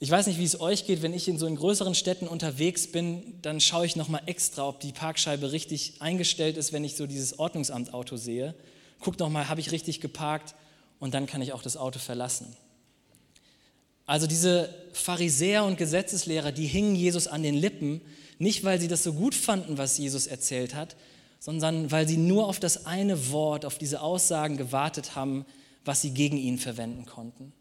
Ich 0.00 0.10
weiß 0.10 0.26
nicht, 0.26 0.38
wie 0.38 0.44
es 0.44 0.60
euch 0.60 0.86
geht, 0.86 1.02
wenn 1.02 1.14
ich 1.14 1.28
in 1.28 1.38
so 1.38 1.46
in 1.46 1.54
größeren 1.54 1.94
Städten 1.94 2.26
unterwegs 2.26 2.88
bin, 2.88 3.38
dann 3.42 3.60
schaue 3.60 3.86
ich 3.86 3.94
nochmal 3.94 4.22
extra, 4.26 4.68
ob 4.68 4.80
die 4.80 4.92
Parkscheibe 4.92 5.52
richtig 5.52 6.02
eingestellt 6.02 6.56
ist, 6.56 6.72
wenn 6.72 6.84
ich 6.84 6.96
so 6.96 7.06
dieses 7.06 7.38
Ordnungsamtauto 7.38 8.16
sehe. 8.16 8.54
Guck 9.00 9.18
nochmal, 9.20 9.48
habe 9.48 9.60
ich 9.60 9.70
richtig 9.70 10.00
geparkt 10.00 10.56
und 10.98 11.14
dann 11.14 11.26
kann 11.26 11.40
ich 11.40 11.52
auch 11.52 11.62
das 11.62 11.76
Auto 11.76 12.00
verlassen. 12.00 12.56
Also 14.04 14.26
diese 14.26 14.68
Pharisäer 14.92 15.64
und 15.64 15.78
Gesetzeslehrer, 15.78 16.50
die 16.52 16.66
hingen 16.66 16.96
Jesus 16.96 17.28
an 17.28 17.42
den 17.42 17.54
Lippen, 17.54 18.00
nicht 18.38 18.64
weil 18.64 18.80
sie 18.80 18.88
das 18.88 19.02
so 19.04 19.12
gut 19.12 19.34
fanden, 19.34 19.78
was 19.78 19.96
Jesus 19.96 20.26
erzählt 20.26 20.74
hat, 20.74 20.96
sondern 21.38 21.90
weil 21.90 22.08
sie 22.08 22.16
nur 22.16 22.46
auf 22.46 22.60
das 22.60 22.86
eine 22.86 23.30
Wort, 23.30 23.64
auf 23.64 23.78
diese 23.78 24.00
Aussagen 24.00 24.56
gewartet 24.56 25.14
haben, 25.14 25.44
was 25.84 26.02
sie 26.02 26.10
gegen 26.10 26.36
ihn 26.36 26.58
verwenden 26.58 27.06
konnten. 27.06 27.52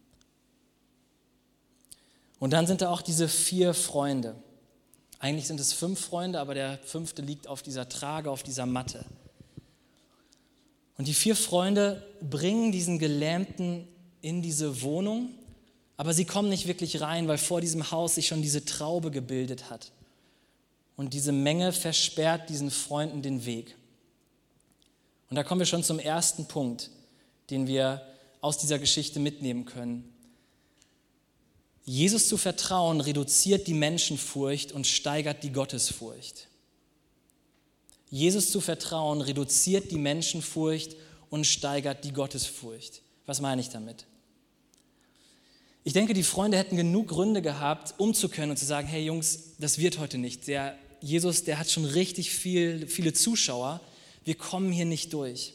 Und 2.39 2.51
dann 2.51 2.67
sind 2.67 2.81
da 2.81 2.89
auch 2.89 3.01
diese 3.01 3.27
vier 3.27 3.73
Freunde. 3.73 4.35
Eigentlich 5.19 5.47
sind 5.47 5.59
es 5.59 5.73
fünf 5.73 5.99
Freunde, 5.99 6.39
aber 6.39 6.53
der 6.53 6.77
fünfte 6.79 7.21
liegt 7.21 7.47
auf 7.47 7.61
dieser 7.61 7.87
Trage, 7.87 8.29
auf 8.29 8.43
dieser 8.43 8.65
Matte. 8.65 9.05
Und 10.97 11.07
die 11.07 11.13
vier 11.13 11.35
Freunde 11.35 12.05
bringen 12.21 12.71
diesen 12.71 12.99
Gelähmten 12.99 13.87
in 14.21 14.41
diese 14.41 14.81
Wohnung, 14.81 15.29
aber 15.97 16.13
sie 16.13 16.25
kommen 16.25 16.49
nicht 16.49 16.67
wirklich 16.67 17.01
rein, 17.01 17.27
weil 17.27 17.37
vor 17.37 17.61
diesem 17.61 17.91
Haus 17.91 18.15
sich 18.15 18.27
schon 18.27 18.41
diese 18.41 18.65
Traube 18.65 19.11
gebildet 19.11 19.69
hat. 19.69 19.91
Und 20.97 21.13
diese 21.13 21.31
Menge 21.31 21.73
versperrt 21.73 22.49
diesen 22.49 22.71
Freunden 22.71 23.21
den 23.21 23.45
Weg. 23.45 23.75
Und 25.29 25.35
da 25.35 25.43
kommen 25.43 25.59
wir 25.59 25.65
schon 25.65 25.83
zum 25.83 25.99
ersten 25.99 26.45
Punkt, 26.45 26.91
den 27.49 27.67
wir 27.67 28.05
aus 28.41 28.57
dieser 28.57 28.79
Geschichte 28.79 29.19
mitnehmen 29.19 29.65
können. 29.65 30.11
Jesus 31.83 32.27
zu 32.27 32.37
vertrauen 32.37 33.01
reduziert 33.01 33.67
die 33.67 33.73
Menschenfurcht 33.73 34.71
und 34.71 34.87
steigert 34.87 35.43
die 35.43 35.51
Gottesfurcht. 35.51 36.47
Jesus 38.09 38.51
zu 38.51 38.61
vertrauen 38.61 39.21
reduziert 39.21 39.91
die 39.91 39.97
Menschenfurcht 39.97 40.95
und 41.29 41.45
steigert 41.45 42.03
die 42.03 42.13
Gottesfurcht. 42.13 43.01
Was 43.25 43.41
meine 43.41 43.61
ich 43.61 43.69
damit? 43.69 44.05
Ich 45.83 45.93
denke, 45.93 46.13
die 46.13 46.23
Freunde 46.23 46.57
hätten 46.57 46.77
genug 46.77 47.09
Gründe 47.09 47.43
gehabt, 47.43 47.93
umzukehren 47.99 48.49
und 48.49 48.57
zu 48.57 48.65
sagen, 48.65 48.87
hey 48.87 49.05
Jungs, 49.05 49.55
das 49.59 49.77
wird 49.77 49.99
heute 49.99 50.17
nicht. 50.17 50.47
Der 50.47 50.75
Jesus, 51.05 51.43
der 51.43 51.59
hat 51.59 51.69
schon 51.69 51.85
richtig 51.85 52.31
viel, 52.31 52.87
viele 52.87 53.13
Zuschauer. 53.13 53.79
Wir 54.23 54.33
kommen 54.33 54.71
hier 54.71 54.85
nicht 54.85 55.13
durch. 55.13 55.53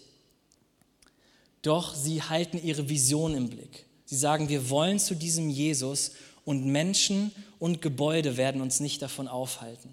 Doch 1.62 1.92
sie 1.92 2.22
halten 2.22 2.62
ihre 2.62 2.88
Vision 2.88 3.34
im 3.34 3.50
Blick. 3.50 3.84
Sie 4.04 4.16
sagen, 4.16 4.48
wir 4.48 4.70
wollen 4.70 5.00
zu 5.00 5.16
diesem 5.16 5.50
Jesus 5.50 6.12
und 6.44 6.66
Menschen 6.66 7.32
und 7.58 7.82
Gebäude 7.82 8.36
werden 8.36 8.60
uns 8.60 8.78
nicht 8.78 9.02
davon 9.02 9.26
aufhalten. 9.26 9.92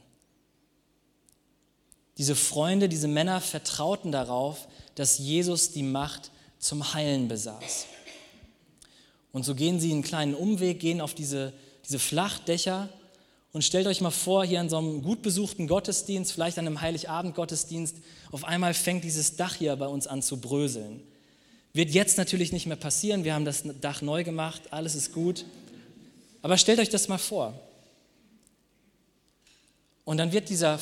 Diese 2.19 2.35
Freunde, 2.35 2.87
diese 2.87 3.07
Männer 3.07 3.41
vertrauten 3.41 4.11
darauf, 4.11 4.67
dass 4.93 5.17
Jesus 5.17 5.71
die 5.71 5.81
Macht 5.81 6.29
zum 6.59 6.93
Heilen 6.93 7.27
besaß. 7.27 7.87
Und 9.31 9.43
so 9.43 9.55
gehen 9.55 9.79
sie 9.79 9.91
einen 9.91 10.03
kleinen 10.03 10.35
Umweg, 10.35 10.79
gehen 10.79 11.01
auf 11.01 11.15
diese, 11.15 11.51
diese 11.83 11.97
Flachdächer 11.97 12.89
und 13.57 13.63
stellt 13.63 13.87
euch 13.87 14.01
mal 14.01 14.11
vor, 14.11 14.45
hier 14.45 14.59
an 14.59 14.69
so 14.69 14.77
einem 14.77 15.01
gut 15.01 15.23
besuchten 15.23 15.65
Gottesdienst, 15.65 16.31
vielleicht 16.31 16.59
an 16.59 16.67
einem 16.67 16.79
Heiligabend-Gottesdienst, 16.79 17.95
auf 18.31 18.43
einmal 18.43 18.75
fängt 18.75 19.03
dieses 19.03 19.35
Dach 19.35 19.55
hier 19.55 19.75
bei 19.77 19.87
uns 19.87 20.05
an 20.05 20.21
zu 20.21 20.39
bröseln. 20.39 21.01
Wird 21.73 21.89
jetzt 21.89 22.19
natürlich 22.19 22.51
nicht 22.51 22.67
mehr 22.67 22.75
passieren. 22.75 23.23
Wir 23.23 23.33
haben 23.33 23.45
das 23.45 23.63
Dach 23.81 24.03
neu 24.03 24.23
gemacht, 24.23 24.61
alles 24.69 24.93
ist 24.93 25.11
gut. 25.11 25.43
Aber 26.43 26.59
stellt 26.59 26.77
euch 26.77 26.89
das 26.89 27.07
mal 27.07 27.17
vor. 27.17 27.59
Und 30.05 30.17
dann 30.17 30.33
wird 30.33 30.49
dieser, 30.49 30.79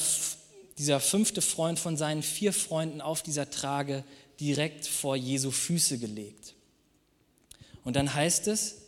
dieser 0.77 0.99
fünfte 0.99 1.41
Freund 1.41 1.79
von 1.79 1.95
seinen 1.95 2.23
vier 2.23 2.51
Freunden 2.51 2.99
auf 2.99 3.23
dieser 3.23 3.49
Trage 3.49 4.03
direkt 4.41 4.85
vor 4.85 5.15
Jesu 5.15 5.49
Füße 5.49 5.97
gelegt. 5.97 6.55
Und 7.85 7.95
dann 7.95 8.13
heißt 8.13 8.49
es, 8.49 8.79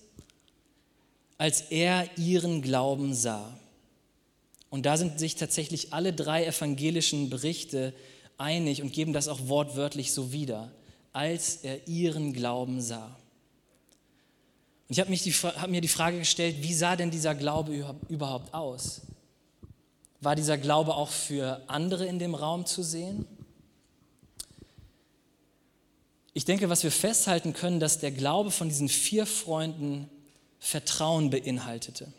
als 1.38 1.62
er 1.62 2.10
ihren 2.18 2.62
Glauben 2.62 3.14
sah. 3.14 3.58
Und 4.70 4.86
da 4.86 4.98
sind 4.98 5.20
sich 5.20 5.36
tatsächlich 5.36 5.94
alle 5.94 6.14
drei 6.14 6.46
evangelischen 6.46 7.30
Berichte 7.30 7.94
einig 8.38 8.82
und 8.82 8.94
geben 8.94 9.14
das 9.14 9.28
auch 9.28 9.48
wortwörtlich 9.48 10.14
so 10.14 10.32
wieder 10.32 10.72
als 11.18 11.56
er 11.64 11.88
ihren 11.88 12.32
Glauben 12.32 12.80
sah. 12.80 13.18
Und 14.88 14.98
ich 14.98 15.00
habe 15.00 15.12
hab 15.60 15.70
mir 15.70 15.82
die 15.82 15.88
Frage 15.88 16.20
gestellt, 16.20 16.58
wie 16.60 16.76
sah 16.76 16.96
denn 16.96 17.10
dieser 17.10 17.34
Glaube 17.34 17.96
überhaupt 18.08 18.54
aus? 18.54 19.02
War 20.22 20.36
dieser 20.36 20.60
Glaube 20.60 20.94
auch 20.94 21.10
für 21.10 21.60
andere 21.66 22.06
in 22.06 22.20
dem 22.20 22.36
Raum 22.36 22.68
zu 22.68 22.84
sehen? 22.84 23.26
Ich 26.34 26.46
denke, 26.46 26.70
was 26.70 26.84
wir 26.84 26.92
festhalten 26.92 27.54
können, 27.54 27.80
dass 27.80 27.98
der 27.98 28.12
Glaube 28.12 28.52
von 28.52 28.70
diesen 28.70 28.88
vier 28.88 29.26
Freunden 29.26 30.08
Vertrauen 30.60 31.32
beinhaltete. 31.32 32.14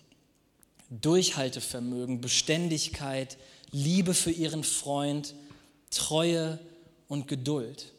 Durchhaltevermögen, 0.90 2.20
Beständigkeit, 2.20 3.36
Liebe 3.70 4.14
für 4.14 4.30
ihren 4.30 4.64
Freund, 4.64 5.34
Treue 5.90 6.58
und 7.08 7.28
Geduld. 7.28 7.92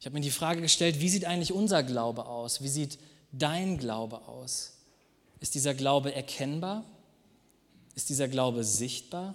Ich 0.00 0.06
habe 0.06 0.14
mir 0.14 0.20
die 0.20 0.30
Frage 0.30 0.60
gestellt, 0.60 1.00
wie 1.00 1.08
sieht 1.08 1.24
eigentlich 1.24 1.52
unser 1.52 1.82
Glaube 1.82 2.26
aus? 2.26 2.62
Wie 2.62 2.68
sieht 2.68 2.98
dein 3.32 3.78
Glaube 3.78 4.28
aus? 4.28 4.74
Ist 5.40 5.54
dieser 5.54 5.74
Glaube 5.74 6.14
erkennbar? 6.14 6.84
Ist 7.94 8.08
dieser 8.08 8.28
Glaube 8.28 8.62
sichtbar? 8.62 9.34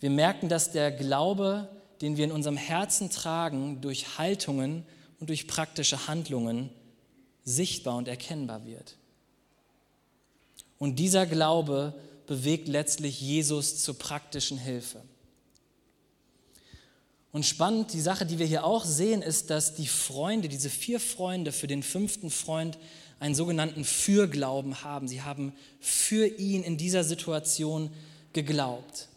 Wir 0.00 0.10
merken, 0.10 0.48
dass 0.48 0.72
der 0.72 0.90
Glaube, 0.90 1.68
den 2.00 2.16
wir 2.16 2.24
in 2.24 2.32
unserem 2.32 2.56
Herzen 2.56 3.10
tragen, 3.10 3.80
durch 3.80 4.16
Haltungen 4.16 4.84
und 5.20 5.28
durch 5.28 5.46
praktische 5.46 6.06
Handlungen 6.06 6.70
sichtbar 7.48 7.96
und 7.96 8.08
erkennbar 8.08 8.64
wird. 8.66 8.96
Und 10.78 10.98
dieser 10.98 11.26
Glaube 11.26 11.94
bewegt 12.26 12.68
letztlich 12.68 13.20
Jesus 13.20 13.82
zur 13.82 13.98
praktischen 13.98 14.58
Hilfe. 14.58 15.02
Und 17.32 17.44
spannend, 17.44 17.92
die 17.92 18.00
Sache, 18.00 18.26
die 18.26 18.38
wir 18.38 18.46
hier 18.46 18.64
auch 18.64 18.84
sehen, 18.84 19.22
ist, 19.22 19.50
dass 19.50 19.74
die 19.74 19.86
Freunde, 19.86 20.48
diese 20.48 20.70
vier 20.70 21.00
Freunde 21.00 21.52
für 21.52 21.66
den 21.66 21.82
fünften 21.82 22.30
Freund 22.30 22.78
einen 23.20 23.34
sogenannten 23.34 23.84
Fürglauben 23.84 24.82
haben. 24.82 25.08
Sie 25.08 25.22
haben 25.22 25.52
für 25.80 26.26
ihn 26.26 26.62
in 26.62 26.76
dieser 26.76 27.04
Situation 27.04 27.90
geglaubt. 28.32 29.08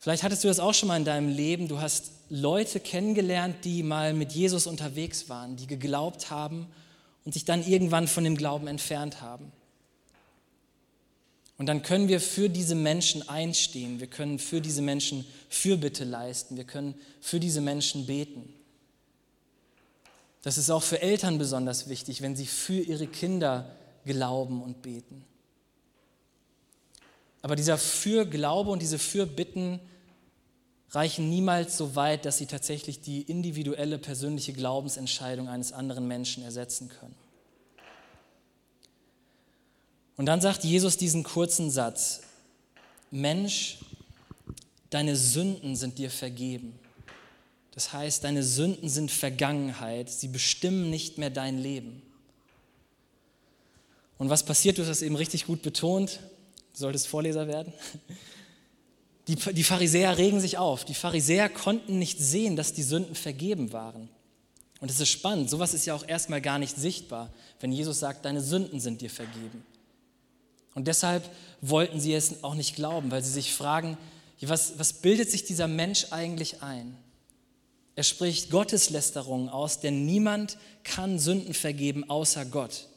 Vielleicht 0.00 0.22
hattest 0.22 0.44
du 0.44 0.48
das 0.48 0.60
auch 0.60 0.74
schon 0.74 0.88
mal 0.88 0.96
in 0.96 1.04
deinem 1.04 1.28
Leben. 1.28 1.68
Du 1.68 1.80
hast 1.80 2.12
Leute 2.30 2.78
kennengelernt, 2.78 3.64
die 3.64 3.82
mal 3.82 4.14
mit 4.14 4.32
Jesus 4.32 4.68
unterwegs 4.68 5.28
waren, 5.28 5.56
die 5.56 5.66
geglaubt 5.66 6.30
haben 6.30 6.68
und 7.24 7.32
sich 7.32 7.44
dann 7.44 7.66
irgendwann 7.66 8.06
von 8.06 8.24
dem 8.24 8.36
Glauben 8.36 8.68
entfernt 8.68 9.20
haben. 9.20 9.52
Und 11.58 11.66
dann 11.66 11.82
können 11.82 12.08
wir 12.08 12.20
für 12.20 12.48
diese 12.48 12.76
Menschen 12.76 13.28
einstehen, 13.28 14.00
wir 14.00 14.06
können 14.06 14.38
für 14.38 14.62
diese 14.62 14.80
Menschen 14.80 15.26
Fürbitte 15.50 16.04
leisten, 16.04 16.56
wir 16.56 16.64
können 16.64 16.94
für 17.20 17.38
diese 17.40 17.60
Menschen 17.60 18.06
beten. 18.06 18.48
Das 20.42 20.56
ist 20.56 20.70
auch 20.70 20.82
für 20.82 21.02
Eltern 21.02 21.36
besonders 21.36 21.88
wichtig, 21.88 22.22
wenn 22.22 22.36
sie 22.36 22.46
für 22.46 22.80
ihre 22.80 23.06
Kinder 23.06 23.76
glauben 24.06 24.62
und 24.62 24.80
beten. 24.80 25.24
Aber 27.42 27.56
dieser 27.56 27.76
Fürglaube 27.76 28.70
und 28.70 28.80
diese 28.80 28.98
Fürbitten 28.98 29.80
reichen 30.90 31.28
niemals 31.28 31.76
so 31.76 31.94
weit, 31.94 32.24
dass 32.24 32.38
sie 32.38 32.46
tatsächlich 32.46 33.00
die 33.00 33.22
individuelle 33.22 33.98
persönliche 33.98 34.52
Glaubensentscheidung 34.52 35.48
eines 35.48 35.72
anderen 35.72 36.08
Menschen 36.08 36.42
ersetzen 36.42 36.88
können. 36.88 37.14
Und 40.16 40.26
dann 40.26 40.40
sagt 40.40 40.64
Jesus 40.64 40.96
diesen 40.96 41.22
kurzen 41.22 41.70
Satz, 41.70 42.20
Mensch, 43.10 43.78
deine 44.90 45.16
Sünden 45.16 45.76
sind 45.76 45.98
dir 45.98 46.10
vergeben. 46.10 46.78
Das 47.72 47.92
heißt, 47.92 48.24
deine 48.24 48.42
Sünden 48.42 48.88
sind 48.88 49.10
Vergangenheit, 49.10 50.10
sie 50.10 50.28
bestimmen 50.28 50.90
nicht 50.90 51.18
mehr 51.18 51.30
dein 51.30 51.58
Leben. 51.58 52.02
Und 54.18 54.28
was 54.28 54.44
passiert, 54.44 54.76
du 54.76 54.82
hast 54.82 54.88
das 54.88 55.02
eben 55.02 55.16
richtig 55.16 55.46
gut 55.46 55.62
betont, 55.62 56.20
du 56.74 56.78
solltest 56.78 57.06
Vorleser 57.06 57.46
werden. 57.48 57.72
Die, 59.30 59.36
die 59.36 59.62
Pharisäer 59.62 60.18
regen 60.18 60.40
sich 60.40 60.58
auf. 60.58 60.84
Die 60.84 60.94
Pharisäer 60.94 61.48
konnten 61.48 62.00
nicht 62.00 62.18
sehen, 62.18 62.56
dass 62.56 62.72
die 62.72 62.82
Sünden 62.82 63.14
vergeben 63.14 63.72
waren. 63.72 64.08
Und 64.80 64.90
es 64.90 64.98
ist 64.98 65.10
spannend, 65.10 65.48
sowas 65.48 65.72
ist 65.72 65.86
ja 65.86 65.94
auch 65.94 66.08
erstmal 66.08 66.40
gar 66.40 66.58
nicht 66.58 66.76
sichtbar, 66.76 67.30
wenn 67.60 67.70
Jesus 67.70 68.00
sagt, 68.00 68.24
deine 68.24 68.40
Sünden 68.40 68.80
sind 68.80 69.02
dir 69.02 69.10
vergeben. 69.10 69.64
Und 70.74 70.88
deshalb 70.88 71.30
wollten 71.60 72.00
sie 72.00 72.12
es 72.12 72.42
auch 72.42 72.56
nicht 72.56 72.74
glauben, 72.74 73.12
weil 73.12 73.22
sie 73.22 73.30
sich 73.30 73.52
fragen, 73.54 73.96
was, 74.40 74.80
was 74.80 74.94
bildet 74.94 75.30
sich 75.30 75.44
dieser 75.44 75.68
Mensch 75.68 76.06
eigentlich 76.10 76.60
ein? 76.60 76.96
Er 77.94 78.02
spricht 78.02 78.50
Gotteslästerungen 78.50 79.48
aus, 79.48 79.78
denn 79.78 80.06
niemand 80.06 80.58
kann 80.82 81.20
Sünden 81.20 81.54
vergeben 81.54 82.10
außer 82.10 82.46
Gott. 82.46 82.88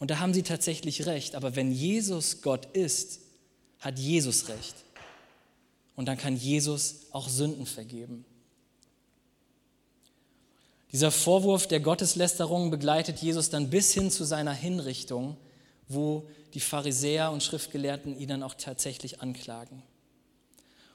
Und 0.00 0.10
da 0.10 0.18
haben 0.18 0.34
sie 0.34 0.42
tatsächlich 0.42 1.06
recht. 1.06 1.36
Aber 1.36 1.54
wenn 1.54 1.70
Jesus 1.70 2.42
Gott 2.42 2.66
ist, 2.74 3.20
hat 3.78 4.00
Jesus 4.00 4.48
recht. 4.48 4.85
Und 5.96 6.06
dann 6.06 6.18
kann 6.18 6.36
Jesus 6.36 7.06
auch 7.10 7.28
Sünden 7.28 7.66
vergeben. 7.66 8.24
Dieser 10.92 11.10
Vorwurf 11.10 11.66
der 11.66 11.80
Gotteslästerung 11.80 12.70
begleitet 12.70 13.18
Jesus 13.18 13.50
dann 13.50 13.70
bis 13.70 13.92
hin 13.92 14.10
zu 14.10 14.24
seiner 14.24 14.52
Hinrichtung, 14.52 15.36
wo 15.88 16.28
die 16.54 16.60
Pharisäer 16.60 17.32
und 17.32 17.42
Schriftgelehrten 17.42 18.18
ihn 18.18 18.28
dann 18.28 18.42
auch 18.42 18.54
tatsächlich 18.54 19.20
anklagen. 19.20 19.82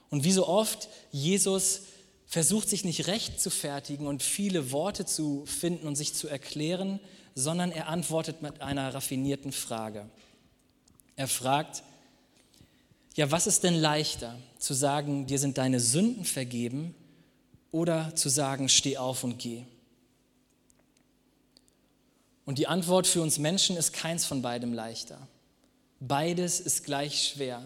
Und 0.10 0.24
wie 0.24 0.32
so 0.32 0.48
oft, 0.48 0.90
Jesus 1.12 1.82
versucht 2.26 2.70
sich 2.70 2.86
nicht 2.86 3.08
recht 3.08 3.42
zu 3.42 3.50
fertigen 3.50 4.08
und 4.08 4.24
viele 4.24 4.72
Worte 4.72 5.06
zu 5.06 5.46
finden 5.46 5.88
und 5.88 5.96
sich 5.96 6.14
zu 6.14 6.28
erklären, 6.28 7.00
sondern 7.36 7.72
er 7.72 7.88
antwortet 7.88 8.42
mit 8.42 8.62
einer 8.62 8.94
raffinierten 8.94 9.52
Frage. 9.52 10.10
Er 11.16 11.28
fragt, 11.28 11.84
ja, 13.16 13.30
was 13.32 13.48
ist 13.48 13.64
denn 13.64 13.76
leichter, 13.76 14.38
zu 14.58 14.74
sagen, 14.74 15.26
dir 15.28 15.40
sind 15.40 15.58
deine 15.58 15.80
Sünden 15.80 16.24
vergeben 16.26 16.96
oder 17.72 18.16
zu 18.16 18.30
sagen, 18.30 18.70
steh 18.70 18.98
auf 18.98 19.24
und 19.24 19.38
geh? 19.38 19.64
Und 22.46 22.58
die 22.58 22.68
Antwort 22.68 23.08
für 23.08 23.22
uns 23.22 23.38
Menschen 23.38 23.78
ist 23.78 23.94
keins 23.94 24.26
von 24.26 24.42
beidem 24.42 24.74
leichter. 24.74 25.28
Beides 26.00 26.60
ist 26.60 26.84
gleich 26.84 27.28
schwer. 27.28 27.62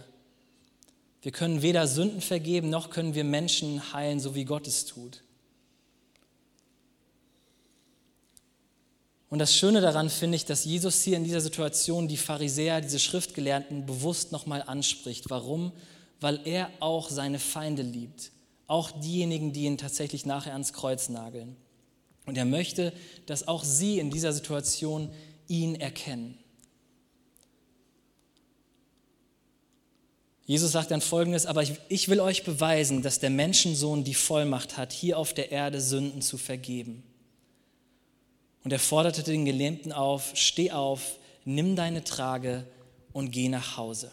Wir 1.22 1.32
können 1.32 1.62
weder 1.62 1.88
Sünden 1.88 2.22
vergeben, 2.22 2.70
noch 2.70 2.90
können 2.90 3.16
wir 3.16 3.24
Menschen 3.24 3.94
heilen, 3.94 4.20
so 4.20 4.36
wie 4.36 4.46
Gott 4.46 4.68
es 4.68 4.86
tut. 4.86 5.24
Und 9.30 9.40
das 9.40 9.56
Schöne 9.56 9.82
daran 9.82 10.10
finde 10.10 10.36
ich, 10.36 10.46
dass 10.46 10.66
Jesus 10.66 11.02
hier 11.02 11.18
in 11.18 11.24
dieser 11.24 11.42
Situation 11.42 12.08
die 12.08 12.18
Pharisäer, 12.18 12.82
diese 12.82 13.00
Schriftgelehrten 13.00 13.86
bewusst 13.86 14.32
nochmal 14.32 14.62
anspricht. 14.62 15.30
Warum? 15.30 15.72
Weil 16.22 16.40
er 16.46 16.70
auch 16.80 17.10
seine 17.10 17.40
Feinde 17.40 17.82
liebt. 17.82 18.32
Auch 18.68 18.92
diejenigen, 18.92 19.52
die 19.52 19.66
ihn 19.66 19.78
tatsächlich 19.78 20.26
nachher 20.26 20.54
ans 20.54 20.74
Kreuz 20.74 21.10
nageln. 21.10 21.56
Und 22.26 22.38
er 22.38 22.46
möchte, 22.46 22.94
dass 23.26 23.48
auch 23.48 23.64
sie 23.64 24.00
in 24.00 24.10
dieser 24.10 24.34
Situation 24.34 25.12
ihn 25.48 25.76
erkennen. 25.76 26.38
Jesus 30.46 30.72
sagt 30.74 30.92
dann 30.92 31.02
folgendes, 31.02 31.48
aber 31.48 31.64
ich, 31.90 32.08
will 32.08 32.20
euch 32.20 32.44
beweisen, 32.44 33.02
dass 33.02 33.20
der 33.20 33.32
Menschensohn 33.32 34.04
die 34.04 34.14
Vollmacht 34.14 34.78
hat, 34.78 34.94
hier 34.94 35.18
auf 35.18 35.34
der 35.34 35.52
Erde 35.52 35.82
Sünden 35.82 36.22
zu 36.22 36.38
vergeben. 36.38 37.04
Und 38.66 38.72
er 38.72 38.80
forderte 38.80 39.22
den 39.22 39.46
Gelähmten 39.46 39.92
auf, 39.92 40.32
steh 40.34 40.72
auf, 40.72 41.20
nimm 41.46 41.76
deine 41.76 42.04
Trage 42.04 42.66
und 43.14 43.30
geh 43.30 43.48
nach 43.48 43.78
Hause. 43.78 44.12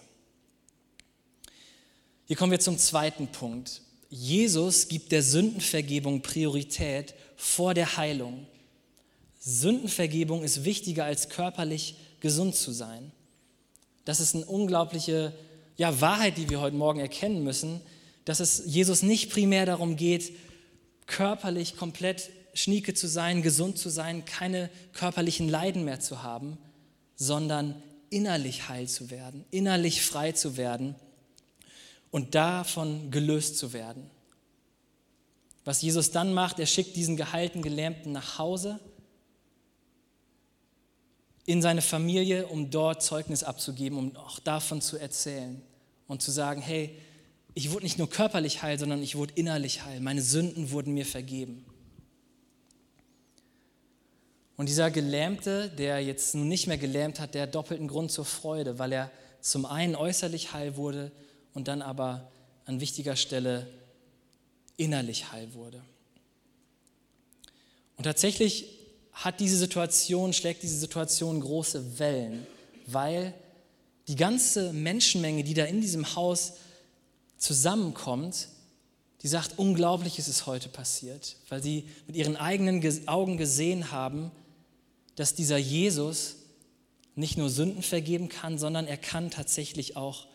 Hier 2.27 2.37
kommen 2.37 2.53
wir 2.53 2.61
zum 2.61 2.77
zweiten 2.77 3.29
Punkt. 3.29 3.81
Jesus 4.11 4.89
gibt 4.89 5.11
der 5.11 5.23
Sündenvergebung 5.23 6.21
Priorität 6.21 7.15
vor 7.35 7.73
der 7.73 7.97
Heilung. 7.97 8.47
Sündenvergebung 9.41 10.43
ist 10.43 10.67
wichtiger 10.67 11.07
als 11.07 11.31
körperlich 11.31 11.97
gesund 12.21 12.55
zu 12.55 12.73
sein. 12.73 13.11
Das 14.05 14.21
ist 14.21 14.35
eine 14.35 14.45
unglaubliche 14.45 15.33
ja, 15.79 15.99
Wahrheit, 16.03 16.37
die 16.37 16.51
wir 16.51 16.61
heute 16.61 16.77
Morgen 16.77 17.01
erkennen 17.01 17.43
müssen, 17.43 17.81
dass 18.27 18.39
es 18.39 18.65
Jesus 18.67 19.01
nicht 19.01 19.31
primär 19.31 19.65
darum 19.65 19.97
geht, 19.97 20.33
körperlich 21.07 21.75
komplett 21.79 22.29
schnieke 22.55 22.95
zu 22.95 23.09
sein, 23.09 23.43
gesund 23.43 23.79
zu 23.79 23.89
sein, 23.89 24.25
keine 24.25 24.71
körperlichen 24.93 25.49
Leiden 25.49 25.85
mehr 25.85 26.01
zu 26.01 26.23
haben, 26.23 26.59
sondern 27.17 27.83
innerlich 28.11 28.69
heil 28.69 28.89
zu 28.89 29.11
werden, 29.11 29.45
innerlich 29.51 30.03
frei 30.03 30.33
zu 30.33 30.57
werden 30.57 30.95
und 32.11 32.35
davon 32.35 33.11
gelöst 33.11 33.57
zu 33.57 33.73
werden. 33.73 34.11
Was 35.65 35.81
Jesus 35.81 36.11
dann 36.11 36.35
macht, 36.35 36.59
er 36.59 36.67
schickt 36.67 36.97
diesen 36.97 37.17
geheilten 37.17 37.63
Gelähmten 37.63 38.13
nach 38.13 38.39
Hause 38.39 38.81
in 41.47 41.63
seine 41.63 41.83
Familie, 41.83 42.47
um 42.47 42.71
dort 42.71 43.03
Zeugnis 43.03 43.43
abzugeben, 43.43 43.99
um 43.99 44.17
auch 44.17 44.39
davon 44.41 44.81
zu 44.81 44.99
erzählen 44.99 45.61
und 46.07 46.23
zu 46.23 46.31
sagen, 46.31 46.61
hey, 46.61 46.97
ich 47.55 47.71
wurde 47.71 47.85
nicht 47.85 47.99
nur 47.99 48.09
körperlich 48.09 48.63
heil, 48.63 48.79
sondern 48.79 49.03
ich 49.03 49.17
wurde 49.17 49.35
innerlich 49.35 49.85
heil. 49.85 50.01
Meine 50.01 50.23
Sünden 50.23 50.71
wurden 50.71 50.95
mir 50.95 51.07
vergeben. 51.07 51.65
Und 54.63 54.69
dieser 54.69 54.93
Gelähmte, 54.93 55.71
der 55.71 55.99
jetzt 55.99 56.37
nun 56.37 56.47
nicht 56.47 56.69
mehr 56.69 56.79
gelähmt 56.79 57.19
hat, 57.19 57.35
der 57.35 57.43
hat 57.43 57.55
doppelten 57.57 57.89
Grund 57.89 58.13
zur 58.13 58.25
Freude, 58.25 58.79
weil 58.79 58.93
er 58.93 59.11
zum 59.41 59.67
einen 59.67 59.97
äußerlich 59.97 60.53
heil 60.53 60.77
wurde 60.77 61.11
und 61.53 61.67
dann 61.67 61.83
aber 61.83 62.31
an 62.65 62.79
wichtiger 62.79 63.17
Stelle 63.17 63.67
innerlich 64.77 65.33
heil 65.33 65.53
wurde. 65.55 65.83
Und 67.97 68.05
tatsächlich 68.05 68.79
hat 69.11 69.41
diese 69.41 69.57
Situation, 69.57 70.33
schlägt 70.33 70.63
diese 70.63 70.79
Situation 70.79 71.41
große 71.41 71.99
Wellen, 71.99 72.47
weil 72.87 73.35
die 74.07 74.15
ganze 74.15 74.73
Menschenmenge, 74.73 75.43
die 75.43 75.55
da 75.55 75.65
in 75.65 75.81
diesem 75.81 76.15
Haus 76.15 76.53
zusammenkommt, 77.37 78.47
die 79.23 79.29
sagt, 79.29 79.59
unglaublich 79.59 80.21
ist 80.21 80.29
es 80.29 80.47
heute 80.47 80.69
passiert, 80.69 81.35
weil 81.49 81.61
sie 81.61 81.89
mit 82.07 82.15
ihren 82.15 82.37
eigenen 82.37 83.09
Augen 83.09 83.39
gesehen 83.39 83.91
haben, 83.91 84.31
dass 85.17 85.35
dieser 85.35 85.59
Jesus 85.59 86.37
nicht 87.15 87.37
nur 87.37 87.51
Sünden 87.51 87.83
vergeben 87.83 88.29
kann, 88.29 88.59
sondern 88.59 88.87
er 88.87 88.97
kann 88.97 89.31
tatsächlich 89.31 89.97
auch 89.97 90.27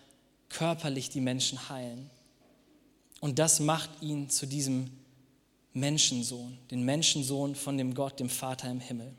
körperlich 0.50 1.10
die 1.10 1.22
Menschen 1.22 1.70
heilen. 1.70 2.10
Und 3.20 3.40
das 3.40 3.60
macht 3.60 3.90
ihn 4.02 4.30
zu 4.30 4.46
diesem 4.46 4.92
Menschensohn, 5.74 6.58
den 6.72 6.84
Menschensohn 6.84 7.56
von 7.56 7.78
dem 7.78 7.94
Gott, 7.94 8.20
dem 8.20 8.30
Vater 8.30 8.70
im 8.70 8.80
Himmel. 8.80 9.14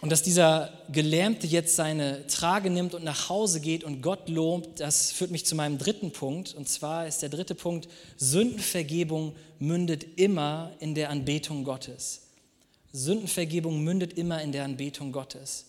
Und 0.00 0.10
dass 0.12 0.22
dieser 0.22 0.72
Gelähmte 0.92 1.46
jetzt 1.46 1.74
seine 1.74 2.26
Trage 2.28 2.70
nimmt 2.70 2.94
und 2.94 3.02
nach 3.02 3.28
Hause 3.28 3.60
geht 3.60 3.82
und 3.82 4.00
Gott 4.00 4.28
lobt, 4.28 4.78
das 4.78 5.10
führt 5.10 5.32
mich 5.32 5.44
zu 5.44 5.56
meinem 5.56 5.78
dritten 5.78 6.12
Punkt. 6.12 6.54
Und 6.54 6.68
zwar 6.68 7.08
ist 7.08 7.22
der 7.22 7.28
dritte 7.28 7.56
Punkt, 7.56 7.88
Sündenvergebung 8.16 9.34
mündet 9.58 10.06
immer 10.18 10.72
in 10.78 10.94
der 10.94 11.10
Anbetung 11.10 11.64
Gottes. 11.64 12.28
Sündenvergebung 12.92 13.82
mündet 13.82 14.12
immer 14.12 14.40
in 14.40 14.52
der 14.52 14.64
Anbetung 14.64 15.10
Gottes. 15.10 15.66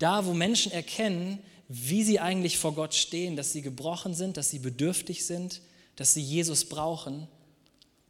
Da, 0.00 0.26
wo 0.26 0.34
Menschen 0.34 0.72
erkennen, 0.72 1.38
wie 1.68 2.02
sie 2.02 2.18
eigentlich 2.18 2.58
vor 2.58 2.74
Gott 2.74 2.94
stehen, 2.94 3.36
dass 3.36 3.52
sie 3.52 3.62
gebrochen 3.62 4.14
sind, 4.14 4.36
dass 4.36 4.50
sie 4.50 4.58
bedürftig 4.58 5.24
sind, 5.24 5.60
dass 5.94 6.14
sie 6.14 6.22
Jesus 6.22 6.64
brauchen, 6.64 7.28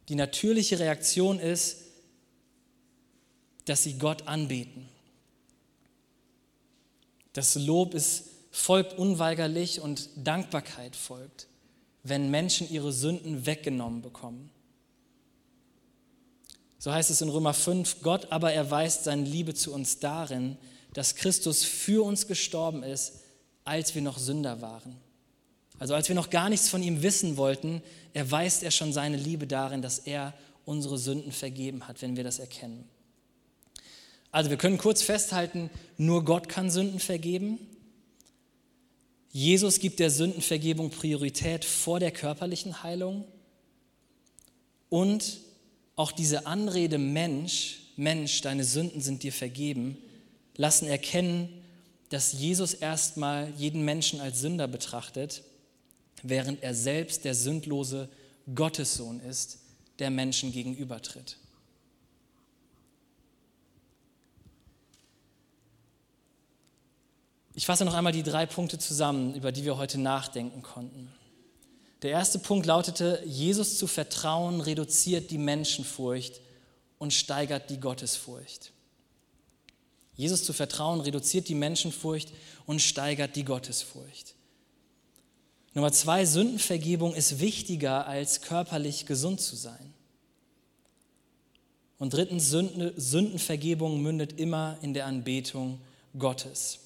die 0.09 0.15
natürliche 0.15 0.79
Reaktion 0.79 1.39
ist, 1.39 1.77
dass 3.65 3.83
sie 3.83 3.99
Gott 3.99 4.27
anbeten. 4.27 4.89
Das 7.33 7.55
Lob 7.55 7.93
ist, 7.93 8.25
folgt 8.51 8.97
unweigerlich 8.97 9.79
und 9.79 10.09
Dankbarkeit 10.15 10.95
folgt, 10.95 11.47
wenn 12.03 12.29
Menschen 12.29 12.69
ihre 12.69 12.91
Sünden 12.91 13.45
weggenommen 13.45 14.01
bekommen. 14.01 14.49
So 16.77 16.91
heißt 16.91 17.09
es 17.11 17.21
in 17.21 17.29
Römer 17.29 17.53
5, 17.53 18.01
Gott 18.01 18.31
aber 18.31 18.51
erweist 18.53 19.05
seine 19.05 19.23
Liebe 19.23 19.53
zu 19.53 19.73
uns 19.73 19.99
darin, 19.99 20.57
dass 20.93 21.15
Christus 21.15 21.63
für 21.63 22.03
uns 22.03 22.27
gestorben 22.27 22.83
ist, 22.83 23.21
als 23.63 23.95
wir 23.95 24.01
noch 24.01 24.17
Sünder 24.17 24.61
waren. 24.61 24.97
Also 25.79 25.95
als 25.95 26.09
wir 26.09 26.15
noch 26.15 26.29
gar 26.29 26.49
nichts 26.49 26.69
von 26.69 26.83
ihm 26.83 27.01
wissen 27.01 27.37
wollten, 27.37 27.81
erweist 28.13 28.63
er 28.63 28.71
schon 28.71 28.93
seine 28.93 29.17
Liebe 29.17 29.47
darin, 29.47 29.81
dass 29.81 29.99
er 29.99 30.33
unsere 30.65 30.97
Sünden 30.97 31.31
vergeben 31.31 31.87
hat, 31.87 32.01
wenn 32.01 32.17
wir 32.17 32.23
das 32.23 32.39
erkennen. 32.39 32.87
Also 34.31 34.49
wir 34.49 34.57
können 34.57 34.77
kurz 34.77 35.01
festhalten, 35.01 35.69
nur 35.97 36.23
Gott 36.23 36.49
kann 36.49 36.69
Sünden 36.71 36.99
vergeben. 36.99 37.59
Jesus 39.31 39.79
gibt 39.79 39.99
der 39.99 40.09
Sündenvergebung 40.09 40.89
Priorität 40.89 41.65
vor 41.65 41.99
der 41.99 42.11
körperlichen 42.11 42.83
Heilung. 42.83 43.25
Und 44.89 45.39
auch 45.95 46.11
diese 46.11 46.45
Anrede 46.45 46.97
Mensch 46.97 47.81
Mensch, 48.01 48.41
deine 48.41 48.63
Sünden 48.63 49.01
sind 49.01 49.21
dir 49.21 49.31
vergeben, 49.31 49.95
lassen 50.55 50.87
erkennen, 50.87 51.49
dass 52.09 52.33
Jesus 52.33 52.73
erstmal 52.73 53.51
jeden 53.57 53.85
Menschen 53.85 54.19
als 54.19 54.39
Sünder 54.39 54.67
betrachtet, 54.67 55.43
während 56.23 56.63
er 56.63 56.73
selbst 56.73 57.25
der 57.25 57.35
sündlose 57.35 58.09
Gottessohn 58.53 59.19
ist, 59.19 59.59
der 59.99 60.09
Menschen 60.09 60.51
gegenübertritt. 60.51 61.37
Ich 67.61 67.67
fasse 67.67 67.85
noch 67.85 67.93
einmal 67.93 68.11
die 68.11 68.23
drei 68.23 68.47
Punkte 68.47 68.79
zusammen, 68.79 69.35
über 69.35 69.51
die 69.51 69.63
wir 69.63 69.77
heute 69.77 69.99
nachdenken 69.99 70.63
konnten. 70.63 71.11
Der 72.01 72.09
erste 72.09 72.39
Punkt 72.39 72.65
lautete, 72.65 73.21
Jesus 73.23 73.77
zu 73.77 73.85
vertrauen 73.85 74.61
reduziert 74.61 75.29
die 75.29 75.37
Menschenfurcht 75.37 76.41
und 76.97 77.13
steigert 77.13 77.69
die 77.69 77.79
Gottesfurcht. 77.79 78.71
Jesus 80.15 80.43
zu 80.43 80.53
vertrauen 80.53 81.01
reduziert 81.01 81.49
die 81.49 81.53
Menschenfurcht 81.53 82.33
und 82.65 82.81
steigert 82.81 83.35
die 83.35 83.45
Gottesfurcht. 83.45 84.33
Nummer 85.75 85.91
zwei, 85.91 86.25
Sündenvergebung 86.25 87.13
ist 87.13 87.39
wichtiger 87.41 88.07
als 88.07 88.41
körperlich 88.41 89.05
gesund 89.05 89.39
zu 89.39 89.55
sein. 89.55 89.93
Und 91.99 92.13
drittens, 92.13 92.49
Sündenvergebung 92.49 94.01
mündet 94.01 94.39
immer 94.39 94.79
in 94.81 94.95
der 94.95 95.05
Anbetung 95.05 95.79
Gottes. 96.17 96.79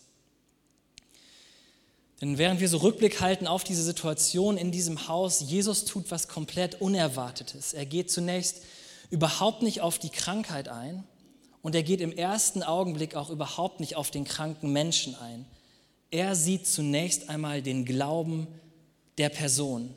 Denn 2.21 2.37
während 2.37 2.59
wir 2.59 2.69
so 2.69 2.77
Rückblick 2.77 3.19
halten 3.21 3.47
auf 3.47 3.63
diese 3.63 3.83
Situation 3.83 4.57
in 4.57 4.71
diesem 4.71 5.07
Haus, 5.07 5.41
Jesus 5.41 5.85
tut 5.85 6.11
was 6.11 6.27
komplett 6.27 6.81
Unerwartetes. 6.81 7.73
Er 7.73 7.85
geht 7.85 8.09
zunächst 8.09 8.61
überhaupt 9.09 9.61
nicht 9.61 9.81
auf 9.81 9.99
die 9.99 10.09
Krankheit 10.09 10.69
ein, 10.69 11.03
und 11.65 11.73
er 11.73 11.81
geht 11.81 11.99
im 11.99 12.11
ersten 12.11 12.61
Augenblick 12.61 13.15
auch 13.15 13.31
überhaupt 13.31 13.79
nicht 13.79 13.95
auf 13.95 14.11
den 14.11 14.23
kranken 14.23 14.71
Menschen 14.71 15.15
ein. 15.15 15.47
Er 16.11 16.35
sieht 16.35 16.67
zunächst 16.67 17.27
einmal 17.27 17.63
den 17.63 17.85
Glauben 17.85 18.45
der 19.17 19.29
Person. 19.29 19.91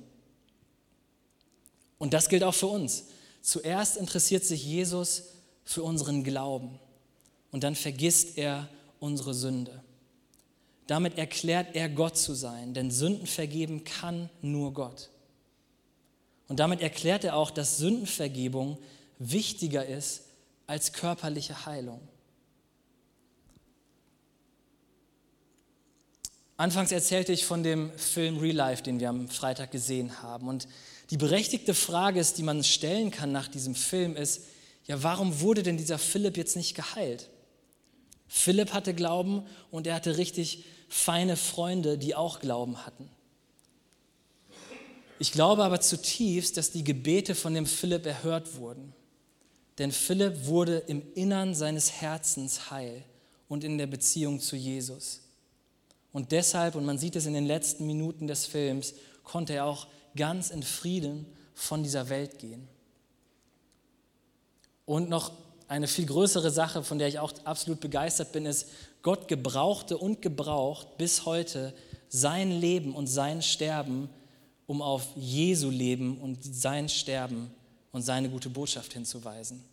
Und 1.99 2.15
das 2.15 2.31
gilt 2.31 2.43
auch 2.43 2.55
für 2.55 2.69
uns. 2.69 3.09
Zuerst 3.43 3.99
interessiert 3.99 4.47
sich 4.47 4.65
Jesus 4.65 5.25
für 5.63 5.83
unseren 5.83 6.25
Glauben 6.25 6.79
und 7.53 7.65
dann 7.65 7.75
vergisst 7.75 8.39
er 8.39 8.71
unsere 8.99 9.35
Sünde. 9.35 9.83
Damit 10.89 11.19
erklärt 11.19 11.77
er 11.77 11.91
Gott 11.91 12.17
zu 12.17 12.33
sein, 12.33 12.73
denn 12.73 12.91
Sünden 12.91 13.27
vergeben 13.27 13.85
kann 13.85 14.31
nur 14.41 14.73
Gott. 14.73 15.11
Und 16.49 16.61
damit 16.61 16.81
erklärt 16.81 17.25
er 17.25 17.37
auch, 17.37 17.51
dass 17.51 17.77
Sündenvergebung 17.77 18.79
wichtiger 19.19 19.85
ist 19.85 20.23
als 20.67 20.95
körperliche 20.95 21.67
Heilung. 21.67 22.01
Anfangs 26.57 26.91
erzählte 26.91 27.35
ich 27.35 27.45
von 27.45 27.63
dem 27.63 27.93
Film 27.99 28.39
Real 28.39 28.57
Life, 28.57 28.83
den 28.83 28.99
wir 28.99 29.11
am 29.11 29.29
Freitag 29.29 29.71
gesehen 29.71 30.23
haben. 30.23 30.49
Und 30.49 30.69
die 31.11 31.19
berechtigte 31.19 31.75
Frage 31.75 32.19
ist, 32.19 32.39
die 32.39 32.43
man 32.43 32.65
stellen 32.65 33.11
kann 33.11 33.31
nach 33.31 33.49
diesem 33.49 33.75
Film, 33.75 34.17
ist, 34.17 34.45
ja, 34.87 35.03
warum 35.03 35.43
wurde 35.43 35.63
denn 35.63 35.77
dieser 35.77 35.99
Philipp 35.99 36.39
jetzt 36.39 36.57
nicht 36.57 36.75
geheilt? 36.75 37.29
Philipp 38.27 38.73
hatte 38.73 38.95
Glauben 38.95 39.47
und 39.71 39.87
er 39.87 39.95
hatte 39.95 40.17
richtig 40.17 40.65
feine 40.89 41.37
Freunde, 41.37 41.99
die 41.99 42.15
auch 42.15 42.41
Glauben 42.41 42.85
hatten. 42.87 43.11
Ich 45.19 45.33
glaube 45.33 45.65
aber 45.65 45.81
zutiefst, 45.81 46.57
dass 46.57 46.71
die 46.71 46.85
Gebete 46.85 47.35
von 47.35 47.55
dem 47.55 47.67
Philipp 47.67 48.07
erhört 48.07 48.57
wurden. 48.57 48.93
Denn 49.79 49.93
Philipp 49.93 50.47
wurde 50.47 50.79
im 50.79 51.03
Innern 51.15 51.55
seines 51.55 51.93
Herzens 51.93 52.71
heil 52.71 53.05
und 53.49 53.65
in 53.65 53.79
der 53.79 53.87
Beziehung 53.87 54.41
zu 54.41 54.57
Jesus. 54.57 55.21
Und 56.13 56.33
deshalb, 56.33 56.75
und 56.75 56.85
man 56.85 56.99
sieht 56.99 57.17
es 57.17 57.27
in 57.27 57.35
den 57.35 57.47
letzten 57.47 57.87
Minuten 57.87 58.27
des 58.27 58.47
Films, 58.47 58.95
konnte 59.25 59.55
er 59.55 59.67
auch 59.67 59.87
ganz 60.17 60.51
in 60.51 60.63
Frieden 60.63 61.27
von 61.55 61.83
dieser 61.83 62.09
Welt 62.09 62.39
gehen. 62.39 62.67
Und 64.85 65.09
noch 65.09 65.33
eine 65.69 65.87
viel 65.87 66.07
größere 66.07 66.51
Sache, 66.51 66.83
von 66.83 66.99
der 66.99 67.09
ich 67.09 67.19
auch 67.19 67.33
absolut 67.45 67.81
begeistert 67.81 68.33
bin, 68.33 68.47
ist, 68.47 68.69
Gott 69.03 69.29
gebrauchte 69.29 69.97
und 69.97 70.23
gebraucht 70.23 70.99
bis 70.99 71.25
heute 71.25 71.75
sein 72.09 72.51
Leben 72.51 72.95
und 72.95 73.07
sein 73.07 73.43
Sterben, 73.43 74.09
um 74.67 74.83
auf 74.83 75.07
Jesu 75.17 75.71
Leben 75.71 76.19
und 76.19 76.39
sein 76.43 76.89
Sterben 76.89 77.51
und 77.93 78.03
seine 78.03 78.29
gute 78.29 78.51
Botschaft 78.51 78.93
hinzuweisen. 78.93 79.65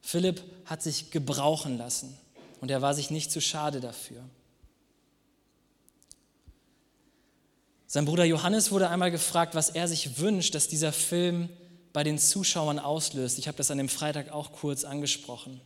Philipp 0.00 0.42
hat 0.66 0.82
sich 0.82 1.10
gebrauchen 1.10 1.78
lassen 1.78 2.16
und 2.60 2.70
er 2.70 2.82
war 2.82 2.94
sich 2.94 3.10
nicht 3.10 3.30
zu 3.30 3.40
schade 3.40 3.80
dafür. 3.80 4.22
Sein 7.86 8.04
Bruder 8.04 8.24
Johannes 8.24 8.72
wurde 8.72 8.90
einmal 8.90 9.10
gefragt, 9.10 9.54
was 9.54 9.70
er 9.70 9.86
sich 9.86 10.18
wünscht, 10.18 10.54
dass 10.54 10.68
dieser 10.68 10.92
Film 10.92 11.48
bei 11.92 12.02
den 12.02 12.18
Zuschauern 12.18 12.80
auslöst. 12.80 13.38
Ich 13.38 13.46
habe 13.46 13.56
das 13.56 13.70
an 13.70 13.78
dem 13.78 13.88
Freitag 13.88 14.32
auch 14.32 14.52
kurz 14.52 14.84
angesprochen. 14.84 15.60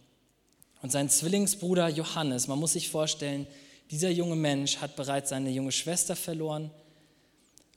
Und 0.83 0.93
sein 0.93 1.11
Zwillingsbruder 1.11 1.89
Johannes, 1.89 2.47
man 2.47 2.59
muss 2.59 2.75
sich 2.75 2.89
vorstellen, 2.89 3.47
dieser 3.91 4.11
junge 4.11 4.37
Mensch 4.37 4.79
hat 4.79 4.97
bereits 4.97 5.31
seine 5.31 5.51
junge 5.51 5.73
Schwester 5.73 6.15
verloren, 6.15 6.71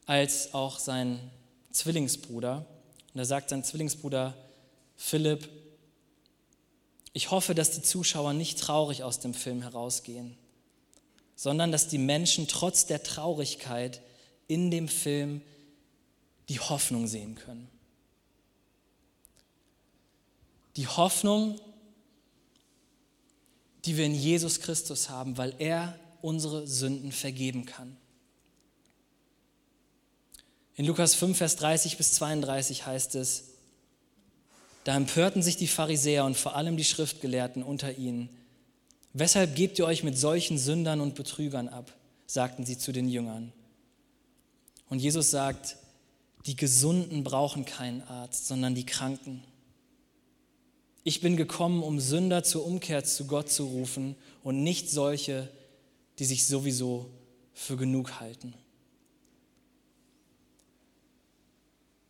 als 0.05 0.53
auch 0.53 0.77
sein 0.77 1.19
Zwillingsbruder. 1.71 2.65
Und 3.13 3.17
da 3.17 3.25
sagt 3.25 3.49
sein 3.49 3.63
Zwillingsbruder 3.63 4.33
Philipp, 4.95 5.49
ich 7.13 7.31
hoffe, 7.31 7.55
dass 7.55 7.71
die 7.71 7.81
Zuschauer 7.81 8.33
nicht 8.33 8.59
traurig 8.59 9.03
aus 9.03 9.19
dem 9.19 9.33
Film 9.33 9.61
herausgehen, 9.61 10.37
sondern 11.35 11.71
dass 11.71 11.87
die 11.87 11.97
Menschen 11.97 12.47
trotz 12.47 12.85
der 12.85 13.03
Traurigkeit 13.03 14.01
in 14.47 14.71
dem 14.71 14.87
Film 14.87 15.41
die 16.49 16.59
Hoffnung 16.59 17.07
sehen 17.07 17.35
können. 17.35 17.69
Die 20.77 20.87
Hoffnung, 20.87 21.59
die 23.85 23.97
wir 23.97 24.05
in 24.05 24.15
Jesus 24.15 24.59
Christus 24.59 25.09
haben, 25.09 25.37
weil 25.37 25.53
er 25.59 25.97
unsere 26.21 26.67
Sünden 26.67 27.11
vergeben 27.11 27.65
kann. 27.65 27.97
In 30.75 30.85
Lukas 30.85 31.15
5, 31.15 31.37
Vers 31.37 31.57
30 31.57 31.97
bis 31.97 32.13
32 32.13 32.85
heißt 32.85 33.15
es, 33.15 33.45
da 34.83 34.95
empörten 34.95 35.43
sich 35.43 35.57
die 35.57 35.67
Pharisäer 35.67 36.25
und 36.25 36.37
vor 36.37 36.55
allem 36.55 36.75
die 36.75 36.83
Schriftgelehrten 36.83 37.61
unter 37.61 37.97
ihnen. 37.97 38.29
Weshalb 39.13 39.55
gebt 39.55 39.77
ihr 39.77 39.85
euch 39.85 40.03
mit 40.03 40.17
solchen 40.17 40.57
Sündern 40.57 41.01
und 41.01 41.15
Betrügern 41.15 41.67
ab? 41.67 41.93
sagten 42.25 42.65
sie 42.65 42.77
zu 42.77 42.93
den 42.93 43.09
Jüngern. 43.09 43.51
Und 44.89 44.99
Jesus 44.99 45.31
sagt, 45.31 45.75
die 46.45 46.55
Gesunden 46.55 47.23
brauchen 47.23 47.65
keinen 47.65 48.01
Arzt, 48.03 48.47
sondern 48.47 48.73
die 48.73 48.85
Kranken. 48.85 49.43
Ich 51.03 51.21
bin 51.21 51.35
gekommen, 51.35 51.81
um 51.81 51.99
Sünder 51.99 52.43
zur 52.43 52.65
Umkehr 52.65 53.03
zu 53.03 53.25
Gott 53.25 53.51
zu 53.51 53.65
rufen 53.65 54.15
und 54.43 54.63
nicht 54.63 54.89
solche, 54.89 55.49
die 56.19 56.25
sich 56.25 56.45
sowieso 56.45 57.09
für 57.53 57.77
genug 57.77 58.19
halten. 58.19 58.53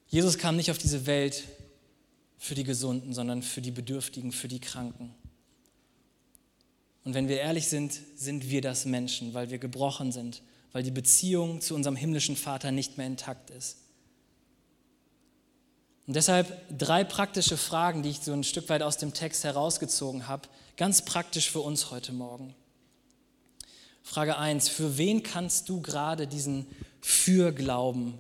Jesus 0.07 0.37
kam 0.37 0.57
nicht 0.57 0.71
auf 0.71 0.77
diese 0.77 1.05
Welt, 1.05 1.45
für 2.41 2.55
die 2.55 2.63
Gesunden, 2.63 3.13
sondern 3.13 3.43
für 3.43 3.61
die 3.61 3.69
Bedürftigen, 3.69 4.31
für 4.31 4.47
die 4.47 4.59
Kranken. 4.59 5.13
Und 7.03 7.13
wenn 7.13 7.27
wir 7.27 7.39
ehrlich 7.39 7.67
sind, 7.67 7.99
sind 8.15 8.49
wir 8.49 8.61
das 8.61 8.85
Menschen, 8.85 9.35
weil 9.35 9.51
wir 9.51 9.59
gebrochen 9.59 10.11
sind, 10.11 10.41
weil 10.71 10.81
die 10.81 10.89
Beziehung 10.89 11.61
zu 11.61 11.75
unserem 11.75 11.95
himmlischen 11.95 12.35
Vater 12.35 12.71
nicht 12.71 12.97
mehr 12.97 13.05
intakt 13.05 13.51
ist. 13.51 13.77
Und 16.07 16.15
deshalb 16.15 16.77
drei 16.77 17.03
praktische 17.03 17.57
Fragen, 17.57 18.03
die 18.03 18.09
ich 18.09 18.19
so 18.19 18.33
ein 18.33 18.43
Stück 18.43 18.69
weit 18.69 18.81
aus 18.81 18.97
dem 18.97 19.13
Text 19.13 19.43
herausgezogen 19.43 20.27
habe, 20.27 20.47
ganz 20.77 21.05
praktisch 21.05 21.49
für 21.49 21.59
uns 21.59 21.91
heute 21.91 22.11
Morgen. 22.11 22.55
Frage 24.03 24.37
1, 24.37 24.67
für 24.67 24.97
wen 24.97 25.23
kannst 25.23 25.69
du 25.69 25.81
gerade 25.81 26.27
diesen 26.27 26.67
Fürglauben 27.01 28.17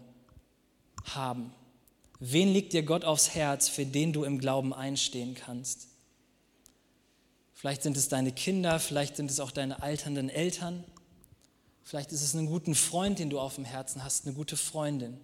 haben? 1.03 1.51
Wen 2.19 2.53
liegt 2.53 2.73
dir 2.73 2.83
Gott 2.83 3.03
aufs 3.03 3.33
Herz, 3.33 3.67
für 3.67 3.85
den 3.85 4.13
du 4.13 4.23
im 4.23 4.37
Glauben 4.37 4.73
einstehen 4.73 5.33
kannst? 5.33 5.87
Vielleicht 7.53 7.83
sind 7.83 7.97
es 7.97 8.09
deine 8.09 8.31
Kinder, 8.31 8.79
vielleicht 8.79 9.15
sind 9.15 9.29
es 9.29 9.39
auch 9.39 9.51
deine 9.51 9.81
alternden 9.81 10.29
Eltern. 10.29 10.83
Vielleicht 11.83 12.11
ist 12.11 12.21
es 12.21 12.35
einen 12.35 12.45
guten 12.45 12.75
Freund, 12.75 13.19
den 13.19 13.29
du 13.29 13.39
auf 13.39 13.55
dem 13.55 13.65
Herzen 13.65 14.03
hast, 14.03 14.25
eine 14.25 14.35
gute 14.35 14.55
Freundin. 14.55 15.19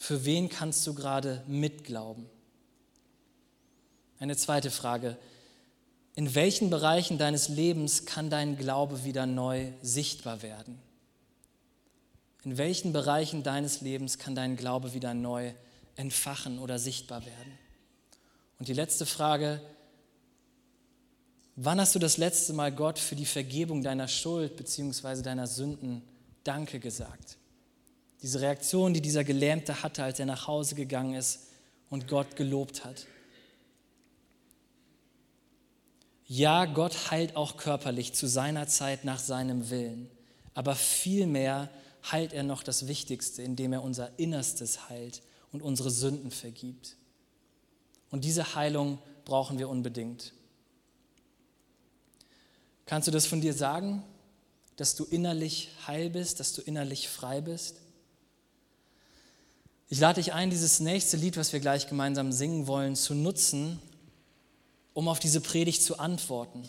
Für 0.00 0.24
wen 0.24 0.48
kannst 0.48 0.86
du 0.86 0.94
gerade 0.94 1.44
mitglauben? 1.46 2.24
Eine 4.18 4.34
zweite 4.34 4.70
Frage. 4.70 5.18
In 6.16 6.34
welchen 6.34 6.70
Bereichen 6.70 7.18
deines 7.18 7.48
Lebens 7.48 8.06
kann 8.06 8.30
dein 8.30 8.56
Glaube 8.56 9.04
wieder 9.04 9.26
neu 9.26 9.70
sichtbar 9.82 10.40
werden? 10.40 10.78
In 12.44 12.56
welchen 12.56 12.94
Bereichen 12.94 13.42
deines 13.42 13.82
Lebens 13.82 14.16
kann 14.16 14.34
dein 14.34 14.56
Glaube 14.56 14.94
wieder 14.94 15.12
neu 15.12 15.52
entfachen 15.96 16.60
oder 16.60 16.78
sichtbar 16.78 17.26
werden? 17.26 17.58
Und 18.58 18.68
die 18.68 18.74
letzte 18.74 19.04
Frage, 19.04 19.60
wann 21.56 21.78
hast 21.78 21.94
du 21.94 21.98
das 21.98 22.16
letzte 22.16 22.54
Mal 22.54 22.72
Gott 22.72 22.98
für 22.98 23.16
die 23.16 23.26
Vergebung 23.26 23.82
deiner 23.82 24.08
Schuld 24.08 24.56
bzw. 24.56 25.20
deiner 25.20 25.46
Sünden 25.46 26.00
Danke 26.42 26.80
gesagt? 26.80 27.36
Diese 28.22 28.40
Reaktion, 28.40 28.92
die 28.92 29.00
dieser 29.00 29.24
Gelähmte 29.24 29.82
hatte, 29.82 30.04
als 30.04 30.18
er 30.18 30.26
nach 30.26 30.46
Hause 30.46 30.74
gegangen 30.74 31.14
ist 31.14 31.48
und 31.88 32.06
Gott 32.06 32.36
gelobt 32.36 32.84
hat. 32.84 33.06
Ja, 36.26 36.66
Gott 36.66 37.10
heilt 37.10 37.34
auch 37.34 37.56
körperlich 37.56 38.12
zu 38.12 38.28
seiner 38.28 38.68
Zeit 38.68 39.04
nach 39.04 39.18
seinem 39.18 39.68
Willen, 39.68 40.08
aber 40.54 40.76
vielmehr 40.76 41.70
heilt 42.10 42.32
er 42.32 42.44
noch 42.44 42.62
das 42.62 42.86
Wichtigste, 42.86 43.42
indem 43.42 43.72
er 43.72 43.82
unser 43.82 44.16
Innerstes 44.18 44.88
heilt 44.88 45.22
und 45.50 45.62
unsere 45.62 45.90
Sünden 45.90 46.30
vergibt. 46.30 46.96
Und 48.10 48.24
diese 48.24 48.54
Heilung 48.54 48.98
brauchen 49.24 49.58
wir 49.58 49.68
unbedingt. 49.68 50.32
Kannst 52.86 53.08
du 53.08 53.12
das 53.12 53.26
von 53.26 53.40
dir 53.40 53.54
sagen, 53.54 54.02
dass 54.76 54.96
du 54.96 55.04
innerlich 55.04 55.70
heil 55.86 56.10
bist, 56.10 56.40
dass 56.40 56.52
du 56.52 56.62
innerlich 56.62 57.08
frei 57.08 57.40
bist? 57.40 57.79
Ich 59.92 59.98
lade 59.98 60.22
dich 60.22 60.32
ein, 60.32 60.50
dieses 60.50 60.78
nächste 60.78 61.16
Lied, 61.16 61.36
was 61.36 61.52
wir 61.52 61.58
gleich 61.58 61.88
gemeinsam 61.88 62.30
singen 62.30 62.68
wollen, 62.68 62.94
zu 62.94 63.12
nutzen, 63.12 63.80
um 64.94 65.08
auf 65.08 65.18
diese 65.18 65.40
Predigt 65.40 65.82
zu 65.82 65.98
antworten. 65.98 66.62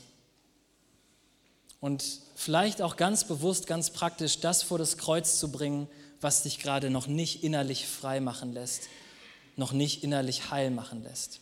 Und 1.80 2.04
vielleicht 2.36 2.82
auch 2.82 2.98
ganz 2.98 3.28
bewusst, 3.28 3.68
ganz 3.68 3.92
praktisch 3.92 4.40
das 4.40 4.64
vor 4.64 4.80
das 4.80 4.98
Kreuz 4.98 5.38
zu 5.38 5.52
bringen, 5.52 5.88
was 6.20 6.42
dich 6.42 6.58
gerade 6.58 6.90
noch 6.90 7.06
nicht 7.06 7.44
innerlich 7.44 7.86
frei 7.86 8.20
machen 8.22 8.54
lässt, 8.54 8.90
noch 9.56 9.72
nicht 9.72 10.04
innerlich 10.04 10.50
heil 10.50 10.72
machen 10.72 11.04
lässt. 11.04 11.42